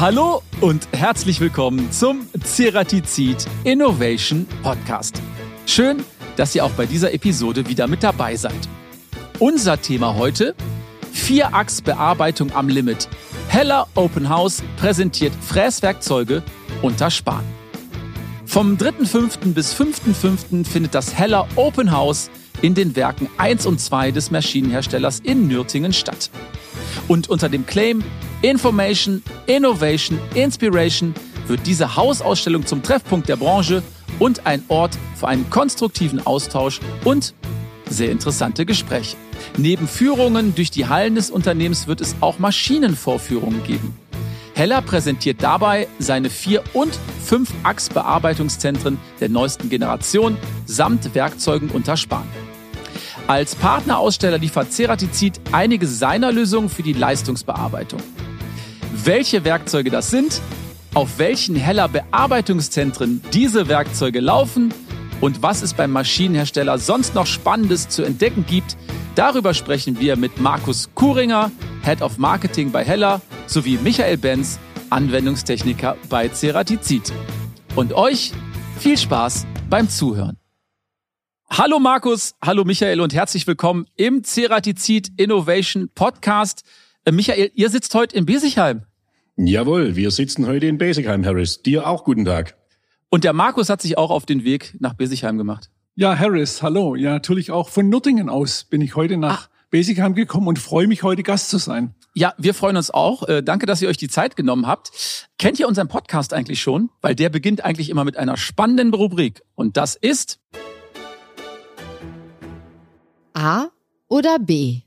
Hallo 0.00 0.42
und 0.62 0.88
herzlich 0.92 1.42
willkommen 1.42 1.92
zum 1.92 2.26
Ceratizid 2.42 3.46
Innovation 3.64 4.46
Podcast. 4.62 5.20
Schön, 5.66 6.02
dass 6.36 6.54
ihr 6.54 6.64
auch 6.64 6.70
bei 6.70 6.86
dieser 6.86 7.12
Episode 7.12 7.68
wieder 7.68 7.86
mit 7.86 8.02
dabei 8.02 8.34
seid. 8.34 8.56
Unser 9.38 9.78
Thema 9.78 10.14
heute: 10.14 10.54
Vierachsbearbeitung 11.12 12.50
am 12.54 12.70
Limit. 12.70 13.10
Heller 13.48 13.88
Open 13.94 14.30
House 14.30 14.62
präsentiert 14.78 15.34
Fräswerkzeuge 15.34 16.42
unter 16.80 17.10
Sparen. 17.10 17.44
Vom 18.46 18.78
3.5. 18.78 19.52
bis 19.52 19.74
5.5. 19.74 20.64
findet 20.64 20.94
das 20.94 21.14
Heller 21.14 21.46
Open 21.56 21.92
House 21.92 22.30
in 22.62 22.74
den 22.74 22.96
Werken 22.96 23.28
1 23.36 23.66
und 23.66 23.78
2 23.78 24.12
des 24.12 24.30
Maschinenherstellers 24.30 25.20
in 25.20 25.46
Nürtingen 25.46 25.92
statt. 25.92 26.30
Und 27.06 27.28
unter 27.28 27.50
dem 27.50 27.66
Claim 27.66 28.02
Information, 28.42 29.22
Innovation, 29.46 30.18
Inspiration 30.34 31.14
wird 31.46 31.66
diese 31.66 31.96
Hausausstellung 31.96 32.64
zum 32.64 32.82
Treffpunkt 32.82 33.28
der 33.28 33.36
Branche 33.36 33.82
und 34.18 34.46
ein 34.46 34.62
Ort 34.68 34.96
für 35.14 35.28
einen 35.28 35.50
konstruktiven 35.50 36.24
Austausch 36.26 36.80
und 37.04 37.34
sehr 37.90 38.10
interessante 38.10 38.64
Gespräche. 38.64 39.18
Neben 39.58 39.86
Führungen 39.86 40.54
durch 40.54 40.70
die 40.70 40.88
Hallen 40.88 41.16
des 41.16 41.30
Unternehmens 41.30 41.86
wird 41.86 42.00
es 42.00 42.16
auch 42.20 42.38
Maschinenvorführungen 42.38 43.62
geben. 43.64 43.94
Heller 44.54 44.80
präsentiert 44.80 45.42
dabei 45.42 45.86
seine 45.98 46.30
vier 46.30 46.62
und 46.72 46.98
fünf 47.22 47.52
Achsbearbeitungszentren 47.62 48.98
der 49.20 49.28
neuesten 49.28 49.68
Generation 49.68 50.38
samt 50.64 51.14
Werkzeugen 51.14 51.68
unter 51.70 51.98
Sparen. 51.98 52.28
Als 53.26 53.54
Partneraussteller 53.54 54.38
liefert 54.38 54.72
Ceratizid 54.72 55.40
einige 55.52 55.86
seiner 55.86 56.32
Lösungen 56.32 56.70
für 56.70 56.82
die 56.82 56.94
Leistungsbearbeitung. 56.94 58.00
Welche 58.92 59.44
Werkzeuge 59.44 59.90
das 59.90 60.10
sind, 60.10 60.42
auf 60.94 61.18
welchen 61.18 61.54
Heller 61.54 61.88
Bearbeitungszentren 61.88 63.22
diese 63.32 63.68
Werkzeuge 63.68 64.18
laufen 64.18 64.74
und 65.20 65.42
was 65.42 65.62
es 65.62 65.74
beim 65.74 65.92
Maschinenhersteller 65.92 66.76
sonst 66.78 67.14
noch 67.14 67.26
Spannendes 67.26 67.88
zu 67.88 68.02
entdecken 68.02 68.44
gibt, 68.46 68.76
darüber 69.14 69.54
sprechen 69.54 70.00
wir 70.00 70.16
mit 70.16 70.40
Markus 70.40 70.90
Kuringer, 70.96 71.52
Head 71.84 72.02
of 72.02 72.18
Marketing 72.18 72.72
bei 72.72 72.84
Heller, 72.84 73.22
sowie 73.46 73.78
Michael 73.78 74.16
Benz, 74.16 74.58
Anwendungstechniker 74.90 75.96
bei 76.08 76.28
Ceratizid. 76.28 77.12
Und 77.76 77.92
euch 77.92 78.32
viel 78.80 78.98
Spaß 78.98 79.46
beim 79.68 79.88
Zuhören. 79.88 80.36
Hallo 81.48 81.78
Markus, 81.78 82.34
hallo 82.42 82.64
Michael 82.64 83.00
und 83.00 83.14
herzlich 83.14 83.46
willkommen 83.46 83.86
im 83.94 84.24
Ceratizid 84.24 85.12
Innovation 85.16 85.90
Podcast. 85.94 86.64
Äh, 87.10 87.12
Michael, 87.12 87.50
ihr 87.54 87.70
sitzt 87.70 87.92
heute 87.96 88.14
in 88.14 88.24
Besigheim. 88.24 88.82
Jawohl, 89.36 89.96
wir 89.96 90.12
sitzen 90.12 90.46
heute 90.46 90.66
in 90.66 90.78
Besigheim, 90.78 91.24
Harris. 91.24 91.60
Dir 91.60 91.88
auch 91.88 92.04
guten 92.04 92.24
Tag. 92.24 92.56
Und 93.08 93.24
der 93.24 93.32
Markus 93.32 93.68
hat 93.68 93.82
sich 93.82 93.98
auch 93.98 94.10
auf 94.10 94.26
den 94.26 94.44
Weg 94.44 94.76
nach 94.78 94.94
Besigheim 94.94 95.36
gemacht. 95.36 95.70
Ja, 95.96 96.16
Harris, 96.16 96.62
hallo. 96.62 96.94
Ja, 96.94 97.10
natürlich 97.10 97.50
auch 97.50 97.68
von 97.68 97.88
Nürtingen 97.88 98.28
aus 98.28 98.62
bin 98.62 98.80
ich 98.80 98.94
heute 98.94 99.16
nach 99.16 99.48
ah. 99.48 99.50
Besigheim 99.70 100.14
gekommen 100.14 100.46
und 100.46 100.60
freue 100.60 100.86
mich, 100.86 101.02
heute 101.02 101.24
Gast 101.24 101.50
zu 101.50 101.58
sein. 101.58 101.94
Ja, 102.14 102.32
wir 102.38 102.54
freuen 102.54 102.76
uns 102.76 102.92
auch. 102.92 103.28
Äh, 103.28 103.42
danke, 103.42 103.66
dass 103.66 103.82
ihr 103.82 103.88
euch 103.88 103.96
die 103.96 104.08
Zeit 104.08 104.36
genommen 104.36 104.68
habt. 104.68 104.92
Kennt 105.36 105.58
ihr 105.58 105.66
unseren 105.66 105.88
Podcast 105.88 106.32
eigentlich 106.32 106.62
schon? 106.62 106.90
Weil 107.00 107.16
der 107.16 107.28
beginnt 107.28 107.64
eigentlich 107.64 107.90
immer 107.90 108.04
mit 108.04 108.16
einer 108.16 108.36
spannenden 108.36 108.94
Rubrik. 108.94 109.42
Und 109.56 109.76
das 109.76 109.96
ist 109.96 110.38
A 113.34 113.66
oder 114.06 114.38
B? 114.38 114.82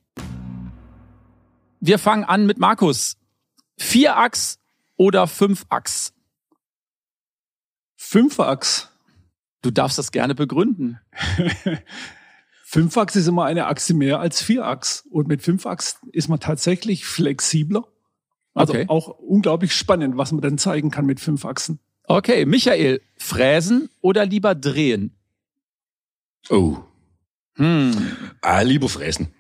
Wir 1.85 1.99
fangen 1.99 2.23
an 2.23 2.45
mit 2.45 2.59
Markus. 2.59 3.17
Vierachs 3.75 4.57
oder 4.95 5.27
Fünfachs? 5.27 6.13
Fünfachs. 7.97 8.87
Du 9.61 9.69
darfst 9.69 9.97
das 9.97 10.13
gerne 10.13 10.33
begründen. 10.33 11.01
Fünfachs 12.63 13.17
ist 13.17 13.27
immer 13.27 13.43
eine 13.43 13.67
Achse 13.67 13.93
mehr 13.93 14.21
als 14.21 14.41
Vierachs. 14.41 15.05
Und 15.09 15.27
mit 15.27 15.41
Fünfachs 15.41 15.97
ist 16.13 16.29
man 16.29 16.39
tatsächlich 16.39 17.03
flexibler. 17.03 17.85
Also 18.53 18.71
okay. 18.71 18.85
auch 18.87 19.09
unglaublich 19.19 19.75
spannend, 19.75 20.15
was 20.15 20.31
man 20.31 20.39
dann 20.39 20.57
zeigen 20.57 20.89
kann 20.89 21.05
mit 21.05 21.19
fünf 21.19 21.43
Achsen. 21.43 21.79
Okay, 22.05 22.45
Michael, 22.45 23.01
fräsen 23.17 23.89
oder 23.99 24.25
lieber 24.25 24.55
drehen? 24.55 25.11
Oh. 26.49 26.77
Hm. 27.55 28.15
Ah, 28.39 28.61
lieber 28.61 28.87
fräsen. 28.87 29.33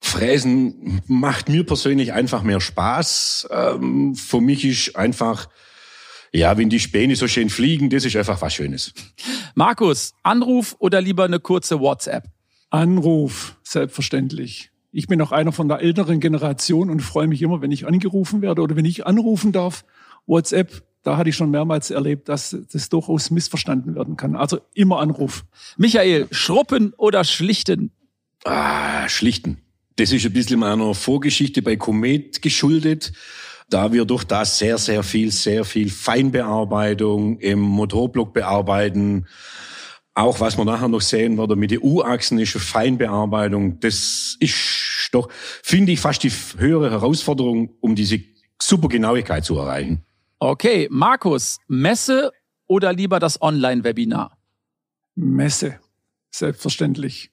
Fräsen 0.00 1.02
macht 1.06 1.48
mir 1.48 1.64
persönlich 1.64 2.12
einfach 2.12 2.42
mehr 2.42 2.60
Spaß. 2.60 3.48
Ähm, 3.50 4.14
für 4.14 4.40
mich 4.40 4.64
ist 4.64 4.96
einfach, 4.96 5.48
ja, 6.32 6.56
wenn 6.56 6.70
die 6.70 6.80
Späne 6.80 7.16
so 7.16 7.28
schön 7.28 7.50
fliegen, 7.50 7.90
das 7.90 8.04
ist 8.04 8.16
einfach 8.16 8.40
was 8.40 8.54
Schönes. 8.54 8.92
Markus, 9.54 10.14
Anruf 10.22 10.76
oder 10.78 11.00
lieber 11.00 11.24
eine 11.24 11.40
kurze 11.40 11.80
WhatsApp? 11.80 12.24
Anruf, 12.70 13.56
selbstverständlich. 13.62 14.70
Ich 14.92 15.06
bin 15.06 15.20
auch 15.20 15.32
einer 15.32 15.52
von 15.52 15.68
der 15.68 15.80
älteren 15.80 16.20
Generation 16.20 16.90
und 16.90 17.00
freue 17.00 17.26
mich 17.26 17.42
immer, 17.42 17.60
wenn 17.60 17.72
ich 17.72 17.86
angerufen 17.86 18.40
werde 18.40 18.62
oder 18.62 18.76
wenn 18.76 18.84
ich 18.84 19.06
anrufen 19.06 19.52
darf. 19.52 19.84
WhatsApp, 20.26 20.82
da 21.02 21.16
hatte 21.16 21.30
ich 21.30 21.36
schon 21.36 21.50
mehrmals 21.50 21.90
erlebt, 21.90 22.28
dass 22.28 22.56
das 22.72 22.88
durchaus 22.88 23.30
missverstanden 23.30 23.94
werden 23.94 24.16
kann. 24.16 24.36
Also 24.36 24.60
immer 24.74 25.00
Anruf. 25.00 25.44
Michael, 25.76 26.28
schruppen 26.30 26.94
oder 26.96 27.24
schlichten? 27.24 27.90
Ah, 28.44 29.08
schlichten. 29.08 29.58
Das 29.98 30.12
ist 30.12 30.24
ein 30.24 30.32
bisschen 30.32 30.60
meiner 30.60 30.94
Vorgeschichte 30.94 31.60
bei 31.60 31.74
Komet 31.74 32.40
geschuldet, 32.40 33.12
da 33.68 33.92
wir 33.92 34.04
durch 34.04 34.22
das 34.22 34.56
sehr, 34.56 34.78
sehr 34.78 35.02
viel, 35.02 35.32
sehr 35.32 35.64
viel 35.64 35.90
Feinbearbeitung 35.90 37.40
im 37.40 37.58
Motorblock 37.58 38.32
bearbeiten. 38.32 39.26
Auch 40.14 40.38
was 40.38 40.56
wir 40.56 40.64
nachher 40.64 40.86
noch 40.86 41.00
sehen 41.00 41.36
werden 41.36 41.58
mit 41.58 41.72
den 41.72 41.80
U-Achsen 41.82 42.38
ist 42.38 42.54
eine 42.54 42.64
Feinbearbeitung. 42.64 43.80
Das 43.80 44.36
ist 44.38 45.08
doch, 45.10 45.28
finde 45.64 45.90
ich, 45.90 45.98
fast 45.98 46.22
die 46.22 46.30
höhere 46.30 46.92
Herausforderung, 46.92 47.70
um 47.80 47.96
diese 47.96 48.20
super 48.62 48.86
Genauigkeit 48.86 49.44
zu 49.44 49.58
erreichen. 49.58 50.04
Okay, 50.38 50.86
Markus, 50.92 51.58
Messe 51.66 52.30
oder 52.68 52.92
lieber 52.92 53.18
das 53.18 53.42
Online-Webinar? 53.42 54.38
Messe, 55.16 55.80
selbstverständlich. 56.30 57.32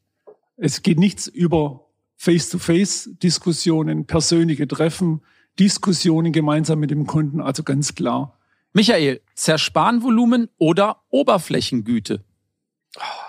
Es 0.57 0.81
geht 0.81 0.97
nichts 0.97 1.27
über 1.27 1.84
Face-to-Face-Diskussionen, 2.17 4.05
persönliche 4.05 4.67
Treffen, 4.67 5.21
Diskussionen 5.59 6.31
gemeinsam 6.31 6.79
mit 6.79 6.91
dem 6.91 7.05
Kunden, 7.05 7.41
also 7.41 7.63
ganz 7.63 7.95
klar. 7.95 8.37
Michael, 8.73 9.21
Zersparenvolumen 9.35 10.49
oder 10.57 10.97
Oberflächengüte? 11.09 12.23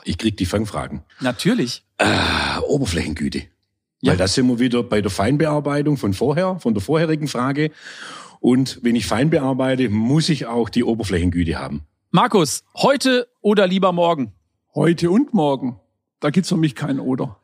Ich 0.05 0.19
krieg 0.19 0.37
die 0.37 0.47
Fangfragen. 0.47 1.03
Natürlich. 1.21 1.85
Äh, 1.99 2.59
Oberflächengüte. 2.67 3.43
Ja. 4.01 4.13
Weil 4.13 4.17
da 4.19 4.29
sind 4.29 4.47
wir 4.49 4.59
wieder 4.59 4.83
bei 4.83 5.01
der 5.01 5.11
Feinbearbeitung 5.11 5.97
von 5.97 6.15
vorher, 6.15 6.59
von 6.59 6.75
der 6.75 6.83
vorherigen 6.83 7.29
Frage. 7.29 7.71
Und 8.41 8.81
wenn 8.83 8.97
ich 8.97 9.07
fein 9.07 9.31
bearbeite, 9.31 9.89
muss 9.89 10.29
ich 10.29 10.47
auch 10.47 10.69
die 10.69 10.85
Oberflächengüte 10.85 11.59
haben. 11.59 11.83
Markus, 12.11 12.65
heute 12.77 13.29
oder 13.41 13.67
lieber 13.67 13.93
morgen? 13.93 14.33
Heute 14.75 15.11
und 15.11 15.33
morgen. 15.35 15.81
Da 16.21 16.31
gibt's 16.31 16.49
für 16.49 16.57
mich 16.57 16.75
kein 16.75 17.01
Oder. 17.01 17.41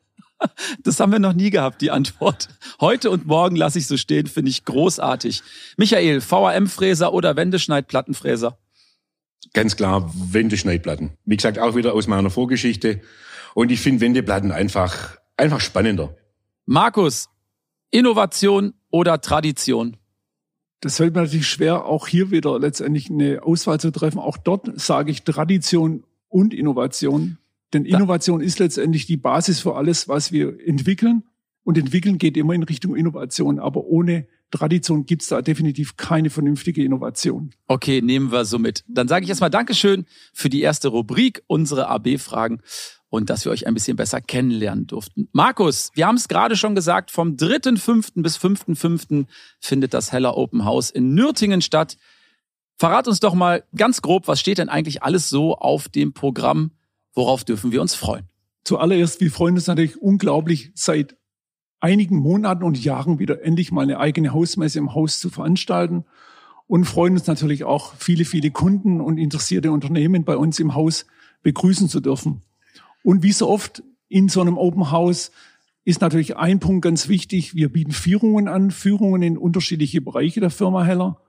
Das 0.83 0.99
haben 0.99 1.11
wir 1.11 1.19
noch 1.19 1.33
nie 1.33 1.49
gehabt, 1.49 1.81
die 1.81 1.91
Antwort. 1.91 2.49
Heute 2.81 3.09
und 3.09 3.25
morgen 3.25 3.55
lasse 3.55 3.79
ich 3.79 3.87
so 3.87 3.97
stehen, 3.97 4.27
finde 4.27 4.51
ich 4.51 4.65
großartig. 4.65 5.41
Michael, 5.77 6.21
VAM-Fräser 6.21 7.13
oder 7.13 7.35
Wendeschneidplattenfräser? 7.35 8.57
Ganz 9.53 9.75
klar 9.75 10.11
Wendeschneidplatten. 10.15 11.11
Wie 11.25 11.37
gesagt, 11.37 11.59
auch 11.59 11.75
wieder 11.75 11.93
aus 11.93 12.07
meiner 12.07 12.29
Vorgeschichte. 12.29 13.01
Und 13.53 13.71
ich 13.71 13.81
finde 13.81 14.01
Wendeplatten 14.01 14.51
einfach, 14.51 15.17
einfach 15.37 15.59
spannender. 15.59 16.15
Markus, 16.65 17.29
Innovation 17.91 18.73
oder 18.89 19.21
Tradition? 19.21 19.97
Das 20.81 20.97
fällt 20.97 21.15
mir 21.15 21.21
natürlich 21.21 21.47
schwer, 21.47 21.85
auch 21.85 22.07
hier 22.07 22.31
wieder 22.31 22.59
letztendlich 22.59 23.09
eine 23.09 23.43
Auswahl 23.43 23.79
zu 23.79 23.91
treffen. 23.91 24.19
Auch 24.19 24.37
dort 24.37 24.79
sage 24.79 25.11
ich 25.11 25.23
Tradition 25.23 26.03
und 26.27 26.53
Innovation. 26.53 27.37
Denn 27.73 27.85
Innovation 27.85 28.41
ist 28.41 28.59
letztendlich 28.59 29.05
die 29.05 29.17
Basis 29.17 29.59
für 29.59 29.75
alles, 29.75 30.07
was 30.07 30.31
wir 30.31 30.57
entwickeln. 30.65 31.23
Und 31.63 31.77
entwickeln 31.77 32.17
geht 32.17 32.37
immer 32.37 32.53
in 32.53 32.63
Richtung 32.63 32.95
Innovation. 32.95 33.59
Aber 33.59 33.85
ohne 33.85 34.27
Tradition 34.51 35.05
gibt's 35.05 35.27
da 35.27 35.41
definitiv 35.41 35.97
keine 35.97 36.29
vernünftige 36.29 36.83
Innovation. 36.83 37.51
Okay, 37.67 38.01
nehmen 38.01 38.31
wir 38.31 38.45
so 38.45 38.59
mit. 38.59 38.83
Dann 38.87 39.07
sage 39.07 39.23
ich 39.23 39.29
erstmal 39.29 39.49
Dankeschön 39.49 40.05
für 40.33 40.49
die 40.49 40.61
erste 40.61 40.89
Rubrik, 40.89 41.41
unsere 41.47 41.87
AB-Fragen 41.87 42.61
und 43.09 43.29
dass 43.29 43.45
wir 43.45 43.51
euch 43.51 43.65
ein 43.65 43.73
bisschen 43.73 43.97
besser 43.97 44.21
kennenlernen 44.21 44.85
durften. 44.85 45.29
Markus, 45.31 45.89
wir 45.95 46.05
haben 46.05 46.17
es 46.17 46.27
gerade 46.27 46.55
schon 46.55 46.75
gesagt, 46.75 47.11
vom 47.11 47.35
3.5. 47.35 48.21
bis 48.21 48.37
5.5. 48.37 49.25
findet 49.59 49.93
das 49.93 50.11
Heller 50.11 50.37
Open 50.37 50.65
House 50.65 50.89
in 50.89 51.13
Nürtingen 51.13 51.61
statt. 51.61 51.97
Verrat 52.75 53.07
uns 53.07 53.19
doch 53.19 53.33
mal 53.33 53.63
ganz 53.75 54.01
grob, 54.01 54.27
was 54.27 54.39
steht 54.39 54.57
denn 54.57 54.69
eigentlich 54.69 55.03
alles 55.03 55.29
so 55.29 55.55
auf 55.55 55.89
dem 55.89 56.13
Programm 56.13 56.71
Worauf 57.13 57.43
dürfen 57.43 57.71
wir 57.71 57.81
uns 57.81 57.95
freuen? 57.95 58.25
Zuallererst, 58.63 59.21
wir 59.21 59.31
freuen 59.31 59.55
uns 59.55 59.67
natürlich 59.67 60.01
unglaublich, 60.01 60.71
seit 60.73 61.17
einigen 61.79 62.17
Monaten 62.17 62.63
und 62.63 62.81
Jahren 62.81 63.19
wieder 63.19 63.43
endlich 63.43 63.71
mal 63.71 63.81
eine 63.81 63.99
eigene 63.99 64.33
Hausmesse 64.33 64.79
im 64.79 64.95
Haus 64.95 65.19
zu 65.19 65.29
veranstalten. 65.29 66.05
und 66.65 66.85
freuen 66.85 67.13
uns 67.13 67.27
natürlich 67.27 67.65
auch, 67.65 67.93
viele, 67.95 68.23
viele 68.23 68.49
Kunden 68.49 69.01
und 69.01 69.17
interessierte 69.17 69.71
Unternehmen 69.71 70.23
bei 70.23 70.37
uns 70.37 70.59
im 70.59 70.73
Haus 70.73 71.05
begrüßen 71.43 71.89
zu 71.89 71.99
dürfen. 71.99 72.41
Und 73.03 73.21
wie 73.21 73.33
so 73.33 73.49
oft 73.49 73.83
in 74.07 74.29
so 74.29 74.41
einem 74.41 74.57
Open 74.57 74.89
House 74.89 75.31
ist 75.83 75.99
natürlich 75.99 76.37
ein 76.37 76.59
Punkt 76.59 76.83
ganz 76.83 77.09
wichtig. 77.09 77.53
Wir 77.53 77.71
bieten 77.71 77.91
Führungen 77.91 78.47
an, 78.47 78.71
Führungen 78.71 79.21
in 79.21 79.37
unterschiedliche 79.37 79.99
Bereiche 79.99 80.39
der 80.39 80.49
Firma 80.49 80.83
Heller. 80.85 81.19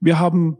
Wir 0.00 0.18
haben 0.18 0.58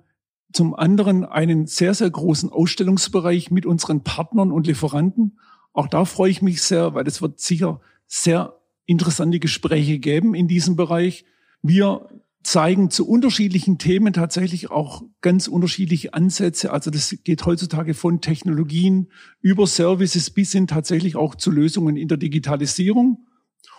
zum 0.52 0.74
anderen 0.74 1.24
einen 1.24 1.66
sehr, 1.66 1.94
sehr 1.94 2.10
großen 2.10 2.50
Ausstellungsbereich 2.50 3.50
mit 3.50 3.66
unseren 3.66 4.02
Partnern 4.02 4.52
und 4.52 4.66
Lieferanten. 4.66 5.38
Auch 5.72 5.88
da 5.88 6.04
freue 6.04 6.30
ich 6.30 6.42
mich 6.42 6.62
sehr, 6.62 6.94
weil 6.94 7.06
es 7.06 7.20
wird 7.20 7.40
sicher 7.40 7.80
sehr 8.06 8.58
interessante 8.86 9.40
Gespräche 9.40 9.98
geben 9.98 10.34
in 10.34 10.48
diesem 10.48 10.76
Bereich. 10.76 11.24
Wir 11.62 12.08
zeigen 12.46 12.90
zu 12.90 13.08
unterschiedlichen 13.08 13.76
Themen 13.76 14.12
tatsächlich 14.12 14.70
auch 14.70 15.02
ganz 15.20 15.48
unterschiedliche 15.48 16.14
Ansätze. 16.14 16.72
Also 16.72 16.92
das 16.92 17.16
geht 17.24 17.44
heutzutage 17.44 17.92
von 17.92 18.20
Technologien 18.20 19.08
über 19.40 19.66
Services 19.66 20.30
bis 20.30 20.52
hin 20.52 20.68
tatsächlich 20.68 21.16
auch 21.16 21.34
zu 21.34 21.50
Lösungen 21.50 21.96
in 21.96 22.06
der 22.06 22.18
Digitalisierung. 22.18 23.26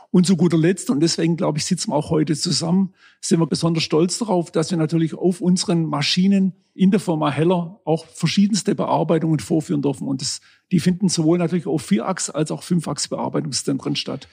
Und 0.09 0.25
zu 0.25 0.37
guter 0.37 0.57
Letzt, 0.57 0.89
und 0.89 1.01
deswegen 1.01 1.35
glaube 1.35 1.57
ich, 1.57 1.65
sitzen 1.65 1.91
wir 1.91 1.95
auch 1.95 2.09
heute 2.09 2.35
zusammen, 2.35 2.93
sind 3.19 3.39
wir 3.39 3.47
besonders 3.47 3.83
stolz 3.83 4.17
darauf, 4.17 4.51
dass 4.51 4.71
wir 4.71 4.77
natürlich 4.77 5.13
auf 5.13 5.41
unseren 5.41 5.85
Maschinen 5.85 6.53
in 6.73 6.91
der 6.91 6.99
Firma 6.99 7.29
Heller 7.29 7.81
auch 7.83 8.05
verschiedenste 8.05 8.73
Bearbeitungen 8.73 9.39
vorführen 9.39 9.81
dürfen. 9.81 10.07
Und 10.07 10.21
das, 10.21 10.39
die 10.71 10.79
finden 10.79 11.09
sowohl 11.09 11.37
natürlich 11.37 11.67
auf 11.67 11.81
Vierachs- 11.81 12.29
als 12.29 12.51
auch 12.51 12.63
Fünfachs-Bearbeitungszentren 12.63 13.95
statt. 13.95 14.27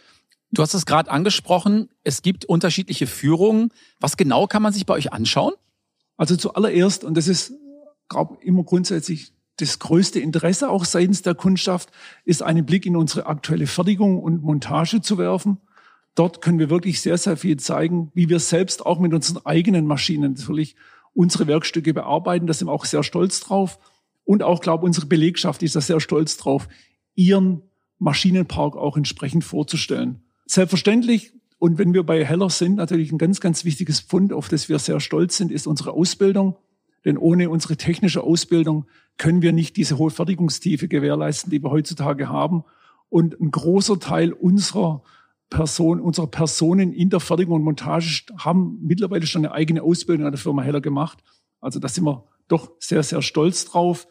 Du 0.52 0.62
hast 0.62 0.74
es 0.74 0.86
gerade 0.86 1.10
angesprochen, 1.10 1.88
es 2.04 2.22
gibt 2.22 2.44
unterschiedliche 2.44 3.08
Führungen. 3.08 3.70
Was 3.98 4.16
genau 4.16 4.46
kann 4.46 4.62
man 4.62 4.72
sich 4.72 4.86
bei 4.86 4.94
euch 4.94 5.12
anschauen? 5.12 5.54
Also 6.16 6.36
zuallererst, 6.36 7.02
und 7.02 7.16
das 7.16 7.26
ist, 7.26 7.52
glaube 8.08 8.38
immer 8.42 8.62
grundsätzlich 8.62 9.32
das 9.56 9.78
größte 9.78 10.20
Interesse 10.20 10.68
auch 10.68 10.84
seitens 10.84 11.22
der 11.22 11.34
Kundschaft, 11.34 11.90
ist 12.24 12.42
einen 12.42 12.66
Blick 12.66 12.86
in 12.86 12.96
unsere 12.96 13.26
aktuelle 13.26 13.66
Fertigung 13.66 14.20
und 14.20 14.42
Montage 14.42 15.00
zu 15.00 15.18
werfen. 15.18 15.58
Dort 16.14 16.40
können 16.40 16.58
wir 16.58 16.70
wirklich 16.70 17.00
sehr, 17.00 17.18
sehr 17.18 17.36
viel 17.36 17.56
zeigen, 17.58 18.10
wie 18.14 18.28
wir 18.28 18.38
selbst 18.38 18.84
auch 18.86 18.98
mit 19.00 19.12
unseren 19.14 19.44
eigenen 19.44 19.86
Maschinen 19.86 20.34
natürlich 20.34 20.76
unsere 21.12 21.46
Werkstücke 21.46 21.94
bearbeiten. 21.94 22.46
Da 22.46 22.52
sind 22.52 22.68
wir 22.68 22.72
auch 22.72 22.84
sehr 22.84 23.02
stolz 23.02 23.40
drauf. 23.40 23.78
Und 24.24 24.42
auch, 24.42 24.60
glaube 24.60 24.86
unsere 24.86 25.06
Belegschaft 25.06 25.62
ist 25.62 25.76
da 25.76 25.80
sehr 25.80 26.00
stolz 26.00 26.36
drauf, 26.36 26.68
ihren 27.14 27.62
Maschinenpark 27.98 28.76
auch 28.76 28.96
entsprechend 28.96 29.44
vorzustellen. 29.44 30.22
Selbstverständlich, 30.46 31.32
und 31.58 31.78
wenn 31.78 31.94
wir 31.94 32.02
bei 32.02 32.24
Heller 32.24 32.50
sind, 32.50 32.76
natürlich 32.76 33.12
ein 33.12 33.18
ganz, 33.18 33.40
ganz 33.40 33.64
wichtiges 33.64 34.00
Pfund, 34.00 34.32
auf 34.32 34.48
das 34.48 34.68
wir 34.68 34.78
sehr 34.78 35.00
stolz 35.00 35.36
sind, 35.36 35.50
ist 35.50 35.66
unsere 35.66 35.92
Ausbildung. 35.92 36.56
Denn 37.04 37.18
ohne 37.18 37.50
unsere 37.50 37.76
technische 37.76 38.22
Ausbildung 38.22 38.86
können 39.18 39.42
wir 39.42 39.52
nicht 39.52 39.76
diese 39.76 39.98
hohe 39.98 40.10
Fertigungstiefe 40.10 40.88
gewährleisten, 40.88 41.50
die 41.50 41.62
wir 41.62 41.70
heutzutage 41.70 42.28
haben. 42.28 42.64
Und 43.08 43.40
ein 43.40 43.50
großer 43.50 43.98
Teil 44.00 44.32
unserer 44.32 45.02
Person, 45.50 46.00
unserer 46.00 46.26
Personen 46.26 46.92
in 46.92 47.10
der 47.10 47.20
Fertigung 47.20 47.56
und 47.56 47.62
Montage 47.62 48.24
haben 48.38 48.78
mittlerweile 48.82 49.26
schon 49.26 49.44
eine 49.44 49.54
eigene 49.54 49.82
Ausbildung 49.82 50.26
an 50.26 50.32
der 50.32 50.40
Firma 50.40 50.62
Heller 50.62 50.80
gemacht. 50.80 51.22
Also 51.60 51.78
da 51.78 51.88
sind 51.88 52.04
wir 52.04 52.24
doch 52.48 52.72
sehr, 52.78 53.02
sehr 53.02 53.22
stolz 53.22 53.64
drauf. 53.64 54.06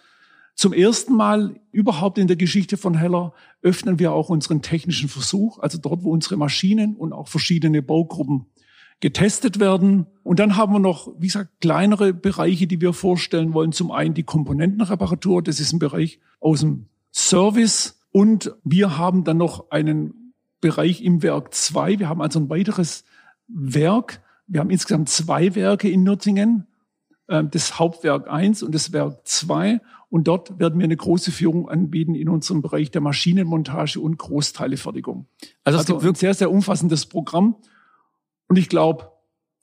Zum 0.56 0.72
ersten 0.72 1.16
Mal 1.16 1.60
überhaupt 1.72 2.20
in 2.20 2.28
der 2.28 2.36
Geschichte 2.36 2.78
von 2.78 2.96
Heller 2.96 3.34
öffnen 3.64 3.98
wir 3.98 4.14
auch 4.14 4.30
unseren 4.30 4.62
technischen 4.62 5.10
Versuch, 5.10 5.60
also 5.60 5.80
dort, 5.80 6.04
wo 6.04 6.12
unsere 6.12 6.38
Maschinen 6.38 6.96
und 6.96 7.12
auch 7.12 7.28
verschiedene 7.28 7.82
Baugruppen 7.82 8.46
getestet 9.00 9.60
werden. 9.60 10.08
Und 10.24 10.40
dann 10.40 10.56
haben 10.56 10.74
wir 10.74 10.80
noch, 10.80 11.14
wie 11.18 11.28
gesagt, 11.28 11.62
kleinere 11.62 12.14
Bereiche, 12.14 12.68
die 12.68 12.82
wir 12.82 12.94
vorstellen 12.94 13.54
wollen. 13.54 13.72
Zum 13.72 13.92
einen 13.92 14.14
die 14.14 14.24
Komponentenreparatur, 14.24 15.42
das 15.42 15.60
ist 15.60 15.74
ein 15.74 15.80
Bereich 15.80 16.20
aus 16.40 16.62
dem 16.62 16.86
Service. 17.12 18.00
Und 18.12 18.56
wir 18.64 18.98
haben 18.98 19.24
dann 19.24 19.38
noch 19.38 19.72
einen 19.72 20.34
Bereich 20.62 21.04
im 21.04 21.24
Werk 21.24 21.54
2. 21.54 22.00
Wir 22.00 22.10
haben 22.10 22.22
also 22.22 22.40
ein 22.40 22.50
weiteres 22.50 23.04
Werk. 23.48 24.22
Wir 24.48 24.62
haben 24.62 24.70
insgesamt 24.70 25.10
zwei 25.10 25.56
Werke 25.56 25.90
in 25.90 26.04
Nürtingen. 26.04 26.68
Ähm, 27.28 27.50
das 27.52 27.80
Hauptwerk 27.80 28.30
1 28.30 28.64
und 28.64 28.74
das 28.74 28.94
Werk 28.94 29.26
2. 29.26 29.82
Und 30.10 30.28
dort 30.28 30.60
werden 30.60 30.80
wir 30.80 30.84
eine 30.84 30.96
große 30.96 31.32
Führung 31.32 31.70
anbieten 31.70 32.14
in 32.14 32.30
unserem 32.30 32.62
Bereich 32.62 32.92
der 32.92 33.02
Maschinenmontage 33.02 34.00
und 34.00 34.18
Großteilefertigung. 34.18 35.26
Also, 35.64 35.80
es 35.80 35.86
also 35.86 35.98
gibt 35.98 36.06
ein 36.06 36.16
sehr, 36.16 36.34
sehr 36.36 36.52
umfassendes 36.52 37.08
Programm. 37.08 37.56
Und 38.54 38.60
ich 38.60 38.70
glaube, 38.70 39.12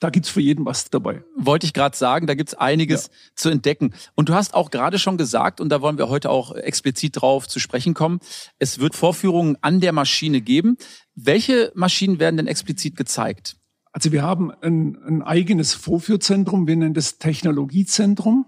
da 0.00 0.10
gibt's 0.10 0.31
für 0.31 0.40
jeden 0.40 0.66
was 0.66 0.90
dabei. 0.90 1.22
Wollte 1.37 1.64
ich 1.64 1.72
gerade 1.72 1.96
sagen, 1.96 2.26
da 2.26 2.34
gibt's 2.34 2.54
einiges 2.54 3.06
ja. 3.06 3.12
zu 3.37 3.48
entdecken. 3.50 3.94
Und 4.16 4.28
du 4.28 4.34
hast 4.34 4.52
auch 4.52 4.72
gerade 4.72 4.98
schon 4.98 5.16
gesagt, 5.16 5.60
und 5.60 5.69
da 5.69 5.81
wollen 5.81 5.96
wir 5.96 6.08
heute 6.08 6.28
auch 6.28 6.56
explizit 6.56 7.20
drauf 7.20 7.46
zu 7.46 7.60
sprechen 7.60 7.94
kommen, 7.94 8.19
es 8.58 8.81
wird 8.81 8.96
Vorführungen 8.96 9.56
an 9.60 9.78
der 9.78 9.92
Maschine 9.92 10.40
geben. 10.40 10.76
Welche 11.14 11.70
Maschinen 11.76 12.19
werden 12.19 12.37
denn 12.37 12.48
explizit 12.48 12.96
gezeigt? 12.96 13.58
Also 13.92 14.10
wir 14.10 14.25
haben 14.25 14.50
ein, 14.50 15.00
ein 15.06 15.22
eigenes 15.22 15.72
Vorführzentrum, 15.72 16.66
wir 16.66 16.75
nennen 16.75 16.94
das 16.94 17.19
Technologiezentrum. 17.19 18.44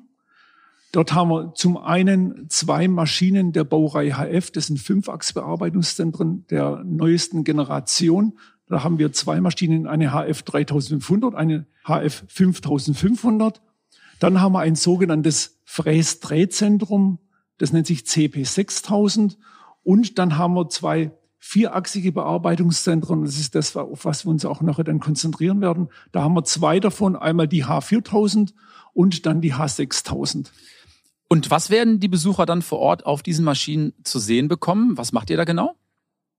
Dort 0.90 1.14
haben 1.14 1.30
wir 1.30 1.54
zum 1.54 1.76
einen 1.76 2.50
zwei 2.50 2.88
Maschinen 2.88 3.52
der 3.52 3.62
Baureihe 3.62 4.16
HF, 4.16 4.50
das 4.50 4.66
sind 4.66 4.80
Fünfachsbearbeitungszentren 4.80 6.48
der 6.48 6.82
neuesten 6.84 7.44
Generation. 7.44 8.36
Da 8.72 8.82
haben 8.82 8.98
wir 8.98 9.12
zwei 9.12 9.38
Maschinen, 9.42 9.86
eine 9.86 10.12
HF 10.12 10.44
3500, 10.44 11.34
eine 11.34 11.66
HF 11.84 12.24
5500. 12.26 13.60
Dann 14.18 14.40
haben 14.40 14.54
wir 14.54 14.60
ein 14.60 14.76
sogenanntes 14.76 15.60
Fräsdrehzentrum, 15.66 17.18
das 17.58 17.74
nennt 17.74 17.86
sich 17.86 18.06
CP 18.06 18.44
6000. 18.44 19.36
Und 19.82 20.18
dann 20.18 20.38
haben 20.38 20.54
wir 20.54 20.70
zwei 20.70 21.12
vierachsige 21.38 22.12
Bearbeitungszentren. 22.12 23.26
Das 23.26 23.38
ist 23.38 23.54
das, 23.54 23.76
auf 23.76 24.06
was 24.06 24.24
wir 24.24 24.30
uns 24.30 24.46
auch 24.46 24.62
nachher 24.62 24.84
dann 24.84 25.00
konzentrieren 25.00 25.60
werden. 25.60 25.90
Da 26.10 26.22
haben 26.22 26.32
wir 26.32 26.44
zwei 26.44 26.80
davon, 26.80 27.14
einmal 27.14 27.48
die 27.48 27.66
H4000 27.66 28.54
und 28.94 29.26
dann 29.26 29.42
die 29.42 29.52
H6000. 29.52 30.46
Und 31.28 31.50
was 31.50 31.68
werden 31.68 32.00
die 32.00 32.08
Besucher 32.08 32.46
dann 32.46 32.62
vor 32.62 32.78
Ort 32.78 33.04
auf 33.04 33.22
diesen 33.22 33.44
Maschinen 33.44 33.92
zu 34.02 34.18
sehen 34.18 34.48
bekommen? 34.48 34.96
Was 34.96 35.12
macht 35.12 35.28
ihr 35.28 35.36
da 35.36 35.44
genau? 35.44 35.74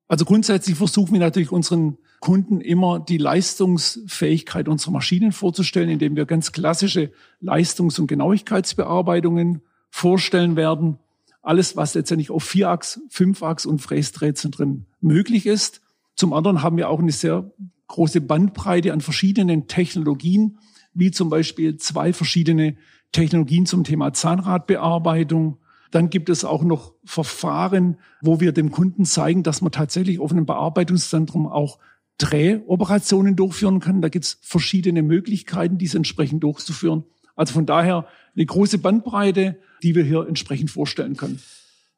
Also 0.08 0.26
grundsätzlich 0.26 0.76
versuchen 0.76 1.14
wir 1.14 1.20
natürlich 1.20 1.52
unseren 1.52 2.00
Kunden 2.24 2.62
immer 2.62 3.02
die 3.02 3.18
Leistungsfähigkeit 3.18 4.70
unserer 4.70 4.92
Maschinen 4.92 5.34
vorzustellen, 5.34 5.90
indem 5.90 6.16
wir 6.16 6.26
ganz 6.26 6.54
klassische 6.54 7.12
Leistungs- 7.42 8.00
und 8.00 8.08
Genauigkeitsbearbeitungen 8.08 9.62
vorstellen 9.90 10.56
werden 10.56 11.00
alles, 11.44 11.76
was 11.76 11.94
letztendlich 11.94 12.32
auf 12.32 12.44
Vierachs, 12.44 13.02
Fünfachs 13.10 13.66
und 13.66 13.80
Fräsdrehzentren 13.80 14.86
möglich 15.02 15.46
ist. 15.46 15.82
Zum 16.16 16.34
anderen 16.34 16.64
haben 16.64 16.78
wir 16.78 16.90
auch 16.90 17.00
eine 17.00 17.12
sehr 17.12 17.52
große 17.88 18.22
Bandbreite 18.22 18.94
an 18.94 19.02
verschiedenen 19.02 19.68
Technologien, 19.68 20.58
wie 20.94 21.12
zum 21.12 21.30
Beispiel 21.30 21.78
zwei 21.78 22.14
verschiedene 22.14 22.78
Technologien 23.12 23.66
zum 23.66 23.84
Thema 23.84 24.14
Zahnradbearbeitung. 24.14 25.58
Dann 25.92 26.10
gibt 26.10 26.30
es 26.30 26.46
auch 26.46 26.64
noch 26.64 26.94
Verfahren, 27.04 27.98
wo 28.22 28.40
wir 28.40 28.54
dem 28.54 28.72
Kunden 28.72 29.06
zeigen, 29.06 29.44
dass 29.44 29.62
man 29.62 29.72
tatsächlich 29.72 30.20
auf 30.20 30.32
einem 30.32 30.46
Bearbeitungszentrum 30.46 31.46
auch 31.46 31.78
Drehoperationen 32.18 33.36
durchführen 33.36 33.80
kann. 33.80 34.02
Da 34.02 34.10
gibt 34.10 34.26
es 34.26 34.38
verschiedene 34.42 35.02
Möglichkeiten, 35.02 35.78
diese 35.78 35.98
entsprechend 35.98 36.44
durchzuführen. 36.44 37.04
Also 37.36 37.54
von 37.54 37.66
daher 37.66 38.08
eine 38.36 38.46
große 38.46 38.78
Bandbreite, 38.78 39.58
die 39.82 39.96
wir 39.96 40.04
hier 40.04 40.28
entsprechend 40.28 40.72
vorstellen 40.72 41.18
können. 41.18 41.42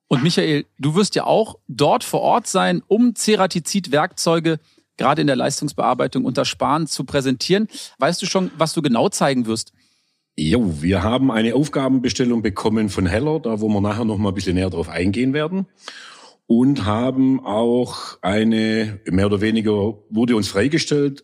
Und 0.07 0.24
Michael, 0.24 0.65
du 0.79 0.95
wirst 0.95 1.15
ja 1.15 1.25
auch 1.25 1.57
dort 1.67 2.03
vor 2.03 2.22
Ort 2.22 2.48
sein, 2.48 2.84
um 2.88 3.15
Ceratizid-Werkzeuge 3.15 4.60
gerade 4.98 5.22
in 5.22 5.27
der 5.27 5.36
Leistungsbearbeitung 5.36 6.25
unter 6.25 6.45
Sparen 6.45 6.88
zu 6.88 7.03
präsentieren. 7.03 7.67
Weißt 7.98 8.22
du 8.22 8.25
schon, 8.25 8.51
was 8.57 8.74
du 8.74 8.81
genau 8.81 9.10
zeigen 9.10 9.45
wirst? 9.45 9.74
Jo, 10.38 10.81
wir 10.81 11.01
haben 11.01 11.31
eine 11.31 11.55
Aufgabenbestellung 11.55 12.41
bekommen 12.41 12.89
von 12.89 13.05
Heller, 13.05 13.39
da 13.39 13.62
wo 13.62 13.69
wir 13.69 13.81
nachher 13.81 14.05
noch 14.05 14.17
mal 14.17 14.29
ein 14.29 14.36
bisschen 14.36 14.55
näher 14.55 14.69
drauf 14.69 14.89
eingehen 14.89 15.34
werden. 15.34 15.65
Und 16.48 16.86
haben 16.86 17.44
auch 17.44 18.20
eine, 18.22 19.00
mehr 19.10 19.25
oder 19.25 19.42
weniger 19.42 19.98
wurde 20.10 20.36
uns 20.36 20.48
freigestellt, 20.48 21.24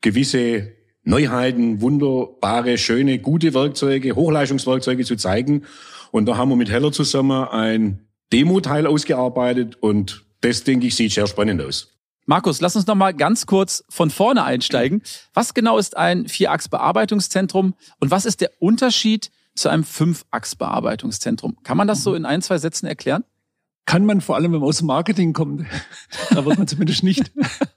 gewisse 0.00 0.72
Neuheiten, 1.04 1.80
wunderbare, 1.80 2.78
schöne, 2.78 3.18
gute 3.18 3.54
Werkzeuge, 3.54 4.14
Hochleistungswerkzeuge 4.14 5.04
zu 5.04 5.16
zeigen. 5.16 5.64
Und 6.10 6.26
da 6.26 6.36
haben 6.36 6.50
wir 6.50 6.56
mit 6.56 6.70
Heller 6.70 6.92
zusammen 6.92 7.48
ein 7.48 8.06
Demo-Teil 8.32 8.86
ausgearbeitet 8.86 9.76
und 9.80 10.24
das, 10.40 10.64
denke 10.64 10.86
ich, 10.86 10.96
sieht 10.96 11.12
sehr 11.12 11.26
spannend 11.26 11.60
aus. 11.60 11.88
Markus, 12.24 12.60
lass 12.60 12.76
uns 12.76 12.86
noch 12.86 12.94
mal 12.94 13.12
ganz 13.12 13.46
kurz 13.46 13.84
von 13.88 14.10
vorne 14.10 14.44
einsteigen. 14.44 15.02
Was 15.34 15.54
genau 15.54 15.76
ist 15.78 15.96
ein 15.96 16.28
Vierachs-Bearbeitungszentrum 16.28 17.74
und 17.98 18.10
was 18.10 18.24
ist 18.24 18.40
der 18.40 18.50
Unterschied 18.60 19.30
zu 19.54 19.68
einem 19.68 19.84
Fünfachs-Bearbeitungszentrum? 19.84 21.58
Kann 21.64 21.76
man 21.76 21.88
das 21.88 22.02
so 22.04 22.14
in 22.14 22.24
ein, 22.24 22.40
zwei 22.40 22.58
Sätzen 22.58 22.86
erklären? 22.86 23.24
Kann 23.84 24.06
man 24.06 24.20
vor 24.20 24.36
allem, 24.36 24.52
wenn 24.52 24.60
man 24.60 24.68
aus 24.68 24.78
dem 24.78 24.86
Marketing 24.86 25.32
kommt, 25.32 25.66
da 26.30 26.44
wird 26.44 26.58
man 26.58 26.68
zumindest 26.68 27.02
nicht 27.02 27.32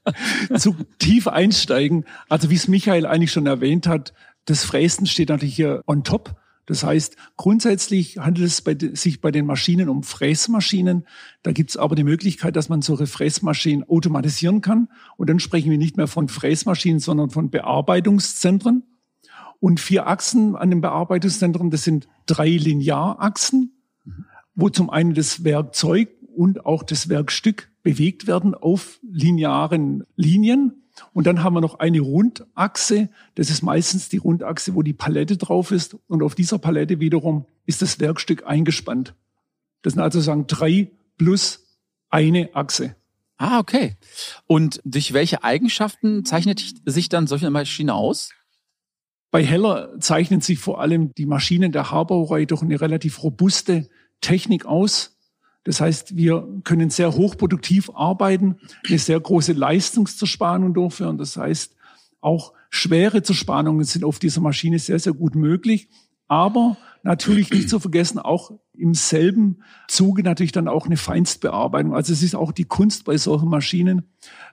zu 0.56 0.76
tief 0.98 1.28
einsteigen. 1.28 2.04
Also 2.28 2.50
wie 2.50 2.54
es 2.54 2.68
Michael 2.68 3.06
eigentlich 3.06 3.32
schon 3.32 3.46
erwähnt 3.46 3.86
hat, 3.86 4.12
Das 4.46 4.64
Fräsen 4.64 5.06
steht 5.06 5.28
natürlich 5.28 5.56
hier 5.56 5.82
on 5.86 6.04
top. 6.04 6.36
Das 6.66 6.82
heißt, 6.82 7.16
grundsätzlich 7.36 8.18
handelt 8.18 8.46
es 8.46 8.60
bei, 8.60 8.76
sich 8.76 9.20
bei 9.20 9.30
den 9.30 9.46
Maschinen 9.46 9.88
um 9.88 10.02
Fräsmaschinen. 10.02 11.06
Da 11.42 11.52
gibt 11.52 11.70
es 11.70 11.76
aber 11.76 11.94
die 11.94 12.04
Möglichkeit, 12.04 12.56
dass 12.56 12.68
man 12.68 12.82
solche 12.82 13.06
Fräsmaschinen 13.06 13.88
automatisieren 13.88 14.60
kann. 14.60 14.88
Und 15.16 15.30
dann 15.30 15.38
sprechen 15.38 15.70
wir 15.70 15.78
nicht 15.78 15.96
mehr 15.96 16.08
von 16.08 16.28
Fräsmaschinen, 16.28 16.98
sondern 16.98 17.30
von 17.30 17.50
Bearbeitungszentren. 17.50 18.82
Und 19.60 19.80
vier 19.80 20.06
Achsen 20.06 20.56
an 20.56 20.70
dem 20.70 20.80
Bearbeitungszentrum, 20.80 21.70
das 21.70 21.84
sind 21.84 22.08
drei 22.26 22.48
Linearachsen, 22.48 23.75
wo 24.56 24.70
zum 24.70 24.90
einen 24.90 25.14
das 25.14 25.44
Werkzeug 25.44 26.08
und 26.34 26.66
auch 26.66 26.82
das 26.82 27.08
Werkstück 27.08 27.70
bewegt 27.82 28.26
werden 28.26 28.54
auf 28.54 28.98
linearen 29.02 30.04
Linien. 30.16 30.82
Und 31.12 31.26
dann 31.26 31.44
haben 31.44 31.54
wir 31.54 31.60
noch 31.60 31.78
eine 31.78 32.00
Rundachse. 32.00 33.10
Das 33.34 33.50
ist 33.50 33.62
meistens 33.62 34.08
die 34.08 34.16
Rundachse, 34.16 34.74
wo 34.74 34.82
die 34.82 34.94
Palette 34.94 35.36
drauf 35.36 35.70
ist. 35.70 35.96
Und 36.08 36.22
auf 36.22 36.34
dieser 36.34 36.58
Palette 36.58 37.00
wiederum 37.00 37.44
ist 37.66 37.82
das 37.82 38.00
Werkstück 38.00 38.46
eingespannt. 38.46 39.14
Das 39.82 39.92
sind 39.92 40.02
also 40.02 40.20
sagen 40.20 40.46
drei 40.46 40.90
plus 41.18 41.64
eine 42.08 42.54
Achse. 42.54 42.96
Ah, 43.36 43.58
okay. 43.58 43.96
Und 44.46 44.80
durch 44.84 45.12
welche 45.12 45.44
Eigenschaften 45.44 46.24
zeichnet 46.24 46.64
sich 46.86 47.08
dann 47.10 47.26
solche 47.26 47.50
Maschine 47.50 47.94
aus? 47.94 48.30
Bei 49.30 49.44
Heller 49.44 50.00
zeichnen 50.00 50.40
sich 50.40 50.58
vor 50.58 50.80
allem 50.80 51.12
die 51.14 51.26
Maschinen 51.26 51.72
der 51.72 51.90
Haarbauerei 51.90 52.46
durch 52.46 52.62
eine 52.62 52.80
relativ 52.80 53.22
robuste 53.22 53.88
Technik 54.26 54.66
aus. 54.66 55.16
Das 55.62 55.80
heißt, 55.80 56.16
wir 56.16 56.46
können 56.64 56.90
sehr 56.90 57.14
hochproduktiv 57.14 57.90
arbeiten, 57.94 58.56
eine 58.86 58.98
sehr 58.98 59.20
große 59.20 59.52
Leistungszerspannung 59.52 60.74
durchführen. 60.74 61.16
Das 61.16 61.36
heißt, 61.36 61.76
auch 62.20 62.52
schwere 62.70 63.22
Zerspannungen 63.22 63.84
sind 63.84 64.04
auf 64.04 64.18
dieser 64.18 64.40
Maschine 64.40 64.80
sehr, 64.80 64.98
sehr 64.98 65.12
gut 65.12 65.36
möglich. 65.36 65.88
Aber 66.26 66.76
natürlich 67.04 67.50
nicht 67.50 67.70
zu 67.70 67.78
vergessen, 67.78 68.18
auch 68.18 68.50
im 68.72 68.94
selben 68.94 69.62
Zuge 69.86 70.24
natürlich 70.24 70.50
dann 70.50 70.66
auch 70.66 70.86
eine 70.86 70.96
Feinstbearbeitung. 70.96 71.94
Also 71.94 72.12
es 72.12 72.24
ist 72.24 72.34
auch 72.34 72.50
die 72.50 72.64
Kunst 72.64 73.04
bei 73.04 73.16
solchen 73.16 73.48
Maschinen 73.48 74.08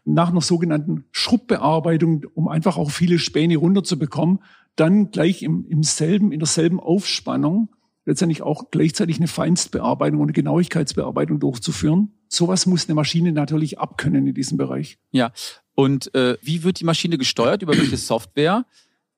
nach 0.05 0.29
einer 0.29 0.41
sogenannten 0.41 1.05
Schrubbbearbeitung, 1.11 2.25
um 2.35 2.47
einfach 2.47 2.77
auch 2.77 2.91
viele 2.91 3.17
Späne 3.17 3.57
runterzubekommen, 3.57 4.39
dann 4.75 5.09
gleich 5.09 5.41
im, 5.41 5.65
im 5.67 5.81
selben, 5.81 6.31
in 6.31 6.39
derselben 6.39 6.79
Aufspannung 6.79 7.69
letztendlich 8.05 8.41
auch 8.41 8.71
gleichzeitig 8.71 9.17
eine 9.17 9.27
Feinstbearbeitung 9.27 10.19
und 10.19 10.27
eine 10.27 10.33
Genauigkeitsbearbeitung 10.33 11.39
durchzuführen. 11.39 12.13
Sowas 12.27 12.65
muss 12.65 12.87
eine 12.87 12.95
Maschine 12.95 13.31
natürlich 13.31 13.79
abkönnen 13.79 14.27
in 14.27 14.33
diesem 14.33 14.57
Bereich. 14.57 14.97
Ja. 15.11 15.31
Und 15.75 16.13
äh, 16.13 16.37
wie 16.41 16.63
wird 16.63 16.79
die 16.79 16.85
Maschine 16.85 17.17
gesteuert? 17.17 17.61
Über 17.61 17.77
welche 17.77 17.97
Software? 17.97 18.65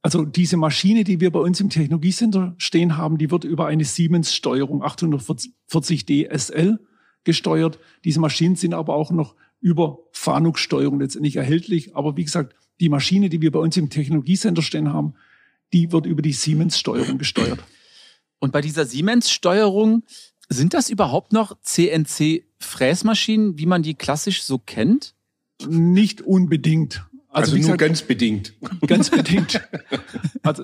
Also 0.01 0.23
diese 0.23 0.55
Maschine, 0.55 1.03
die 1.03 1.19
wir 1.19 1.31
bei 1.31 1.39
uns 1.39 1.59
im 1.59 1.69
Technologiecenter 1.69 2.53
stehen 2.59 2.95
haben, 2.95 3.17
die 3.17 3.31
wird 3.31 3.43
über 3.43 3.65
eine 3.65 3.85
Siemens-Steuerung 3.85 4.83
840D 4.83 6.31
SL 6.37 6.79
gesteuert. 7.23 7.79
Diese 8.03 8.19
Maschinen 8.19 8.55
sind 8.55 8.75
aber 8.75 8.93
auch 8.93 9.09
noch 9.09 9.35
über 9.61 9.97
Fanuc-Steuerung 10.11 10.99
letztendlich 10.99 11.37
erhältlich. 11.37 11.95
Aber 11.95 12.15
wie 12.17 12.23
gesagt, 12.23 12.55
die 12.79 12.89
Maschine, 12.89 13.29
die 13.29 13.41
wir 13.41 13.51
bei 13.51 13.59
uns 13.59 13.77
im 13.77 13.89
Technologiecenter 13.89 14.61
stehen 14.61 14.93
haben, 14.93 15.15
die 15.73 15.91
wird 15.91 16.05
über 16.05 16.21
die 16.21 16.33
Siemens-Steuerung 16.33 17.17
gesteuert. 17.17 17.59
Und 18.39 18.51
bei 18.51 18.61
dieser 18.61 18.85
Siemens-Steuerung, 18.85 20.03
sind 20.49 20.73
das 20.73 20.89
überhaupt 20.89 21.33
noch 21.33 21.57
CNC-Fräsmaschinen, 21.61 23.57
wie 23.57 23.65
man 23.65 23.83
die 23.83 23.95
klassisch 23.95 24.43
so 24.43 24.59
kennt? 24.59 25.15
Nicht 25.67 26.21
unbedingt. 26.21 27.05
Also, 27.29 27.51
also 27.51 27.55
nur 27.55 27.61
gesagt, 27.61 27.79
ganz 27.79 28.01
bedingt. 28.01 28.53
Ganz 28.87 29.09
bedingt. 29.09 29.61
Also 30.41 30.63